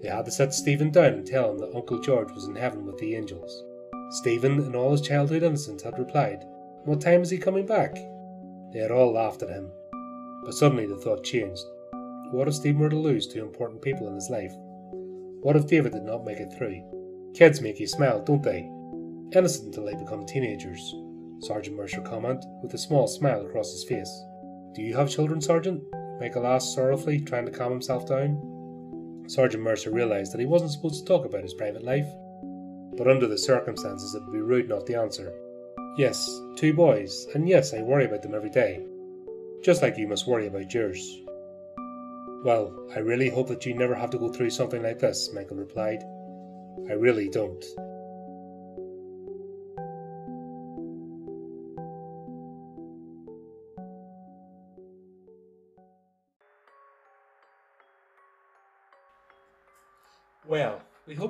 They 0.00 0.09
had 0.09 0.26
to 0.26 0.30
sit 0.30 0.52
Stephen 0.52 0.90
down 0.90 1.14
and 1.14 1.26
tell 1.26 1.50
him 1.50 1.59
that 1.59 1.74
Uncle 1.74 2.00
George 2.00 2.30
was 2.32 2.44
in 2.44 2.54
heaven 2.54 2.85
with 2.85 2.98
the 2.98 3.16
angels. 3.16 3.64
Stephen, 4.11 4.61
in 4.61 4.76
all 4.76 4.92
his 4.92 5.00
childhood 5.00 5.42
innocence, 5.42 5.82
had 5.82 5.98
replied, 5.98 6.44
What 6.85 7.00
time 7.00 7.22
is 7.22 7.30
he 7.30 7.38
coming 7.38 7.66
back? 7.66 7.94
They 8.72 8.80
had 8.80 8.90
all 8.90 9.12
laughed 9.12 9.42
at 9.42 9.48
him. 9.48 9.70
But 10.44 10.54
suddenly 10.54 10.87
the 10.87 10.96
thought 10.96 11.24
changed. 11.24 11.64
What 12.30 12.48
if 12.48 12.54
Stephen 12.54 12.80
were 12.80 12.90
to 12.90 12.96
lose 12.96 13.26
two 13.26 13.42
important 13.42 13.80
people 13.80 14.06
in 14.09 14.14
his 14.14 14.30
life? 14.30 14.52
What 15.40 15.56
if 15.56 15.66
David 15.66 15.92
did 15.92 16.04
not 16.04 16.24
make 16.24 16.38
it 16.38 16.52
through? 16.52 16.82
Kids 17.35 17.61
make 17.61 17.80
you 17.80 17.87
smile, 17.87 18.20
don't 18.22 18.42
they? 18.42 18.68
Innocent 19.35 19.66
until 19.66 19.85
they 19.85 19.94
become 19.97 20.25
teenagers. 20.25 20.94
Sergeant 21.40 21.77
Mercer 21.77 22.01
commented, 22.01 22.49
with 22.62 22.73
a 22.75 22.79
small 22.79 23.09
smile 23.09 23.44
across 23.44 23.73
his 23.73 23.83
face. 23.83 24.25
Do 24.75 24.83
you 24.83 24.97
have 24.97 25.11
children, 25.11 25.40
Sergeant? 25.40 25.83
Michael 26.20 26.47
asked 26.47 26.73
sorrowfully, 26.73 27.20
trying 27.20 27.44
to 27.47 27.51
calm 27.51 27.73
himself 27.73 28.07
down. 28.07 29.25
Sergeant 29.27 29.64
Mercer 29.64 29.90
realised 29.90 30.33
that 30.33 30.40
he 30.40 30.47
wasn't 30.47 30.70
supposed 30.70 31.01
to 31.01 31.05
talk 31.05 31.27
about 31.27 31.42
his 31.42 31.55
private 31.55 31.83
life, 31.83 32.07
but 32.97 33.09
under 33.09 33.27
the 33.27 33.37
circumstances 33.37 34.14
it 34.14 34.23
would 34.25 34.33
be 34.33 34.40
rude 34.40 34.68
not 34.68 34.87
to 34.87 34.94
answer. 34.94 35.33
Yes, 35.99 36.25
two 36.57 36.73
boys, 36.73 37.27
and 37.35 37.49
yes, 37.49 37.75
I 37.75 37.83
worry 37.83 38.05
about 38.05 38.23
them 38.23 38.35
every 38.35 38.51
day. 38.51 38.85
Just 39.64 39.83
like 39.83 39.99
you 39.99 40.07
must 40.07 40.29
worry 40.29 40.47
about 40.47 40.73
yours. 40.73 41.20
Well, 42.44 42.73
I 42.94 43.01
really 43.01 43.31
hope 43.31 43.49
that 43.49 43.66
you 43.66 43.75
never 43.75 43.97
have 43.97 44.11
to 44.11 44.18
go 44.18 44.29
through 44.29 44.51
something 44.51 44.83
like 44.83 45.01
this, 45.01 45.31
Michael 45.35 45.57
replied. 45.57 46.05
I 46.88 46.92
really 46.92 47.29
don't. 47.29 47.64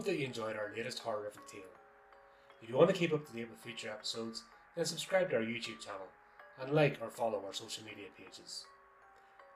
Hope 0.04 0.12
that 0.12 0.20
you 0.20 0.26
enjoyed 0.26 0.56
our 0.56 0.70
latest 0.76 1.02
HORRORific 1.02 1.50
tale. 1.50 1.62
If 2.60 2.68
you 2.68 2.76
want 2.76 2.90
to 2.90 2.94
keep 2.94 3.14
up 3.14 3.26
to 3.26 3.32
date 3.32 3.48
with 3.48 3.58
future 3.60 3.88
episodes, 3.88 4.42
then 4.76 4.84
subscribe 4.84 5.30
to 5.30 5.36
our 5.36 5.42
YouTube 5.42 5.80
channel 5.80 6.08
and 6.60 6.74
like 6.74 6.98
or 7.00 7.08
follow 7.08 7.42
our 7.46 7.54
social 7.54 7.84
media 7.84 8.08
pages. 8.14 8.66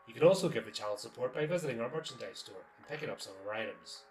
You 0.07 0.15
can 0.15 0.23
also 0.23 0.49
give 0.49 0.65
the 0.65 0.71
channel 0.71 0.97
support 0.97 1.35
by 1.35 1.45
visiting 1.45 1.83
our 1.83 1.91
merchandise 1.91 2.39
store 2.39 2.65
and 2.79 2.89
picking 2.89 3.11
up 3.11 3.21
some 3.21 3.35
of 3.35 3.47
our 3.47 3.57
items. 3.57 4.05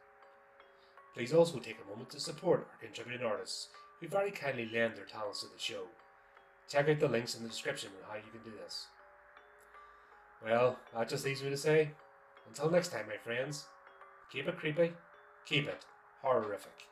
Please 1.15 1.33
also 1.33 1.57
take 1.57 1.77
a 1.83 1.89
moment 1.89 2.11
to 2.11 2.19
support 2.19 2.67
our 2.71 2.85
contributing 2.85 3.25
artists 3.25 3.69
who 3.99 4.07
very 4.07 4.29
kindly 4.29 4.69
lend 4.71 4.95
their 4.95 5.05
talents 5.05 5.41
to 5.41 5.47
the 5.47 5.57
show. 5.57 5.85
Check 6.69 6.87
out 6.87 6.99
the 6.99 7.07
links 7.07 7.33
in 7.33 7.41
the 7.41 7.49
description 7.49 7.89
on 7.97 8.11
how 8.11 8.17
you 8.17 8.31
can 8.31 8.51
do 8.51 8.55
this. 8.63 8.85
Well, 10.45 10.77
that 10.93 11.09
just 11.09 11.25
leaves 11.25 11.41
me 11.41 11.49
to 11.49 11.57
say, 11.57 11.89
until 12.47 12.69
next 12.69 12.89
time, 12.89 13.07
my 13.07 13.17
friends, 13.17 13.65
keep 14.31 14.47
it 14.47 14.59
creepy, 14.59 14.93
keep 15.47 15.67
it 15.67 15.83
HORRORific. 16.23 16.87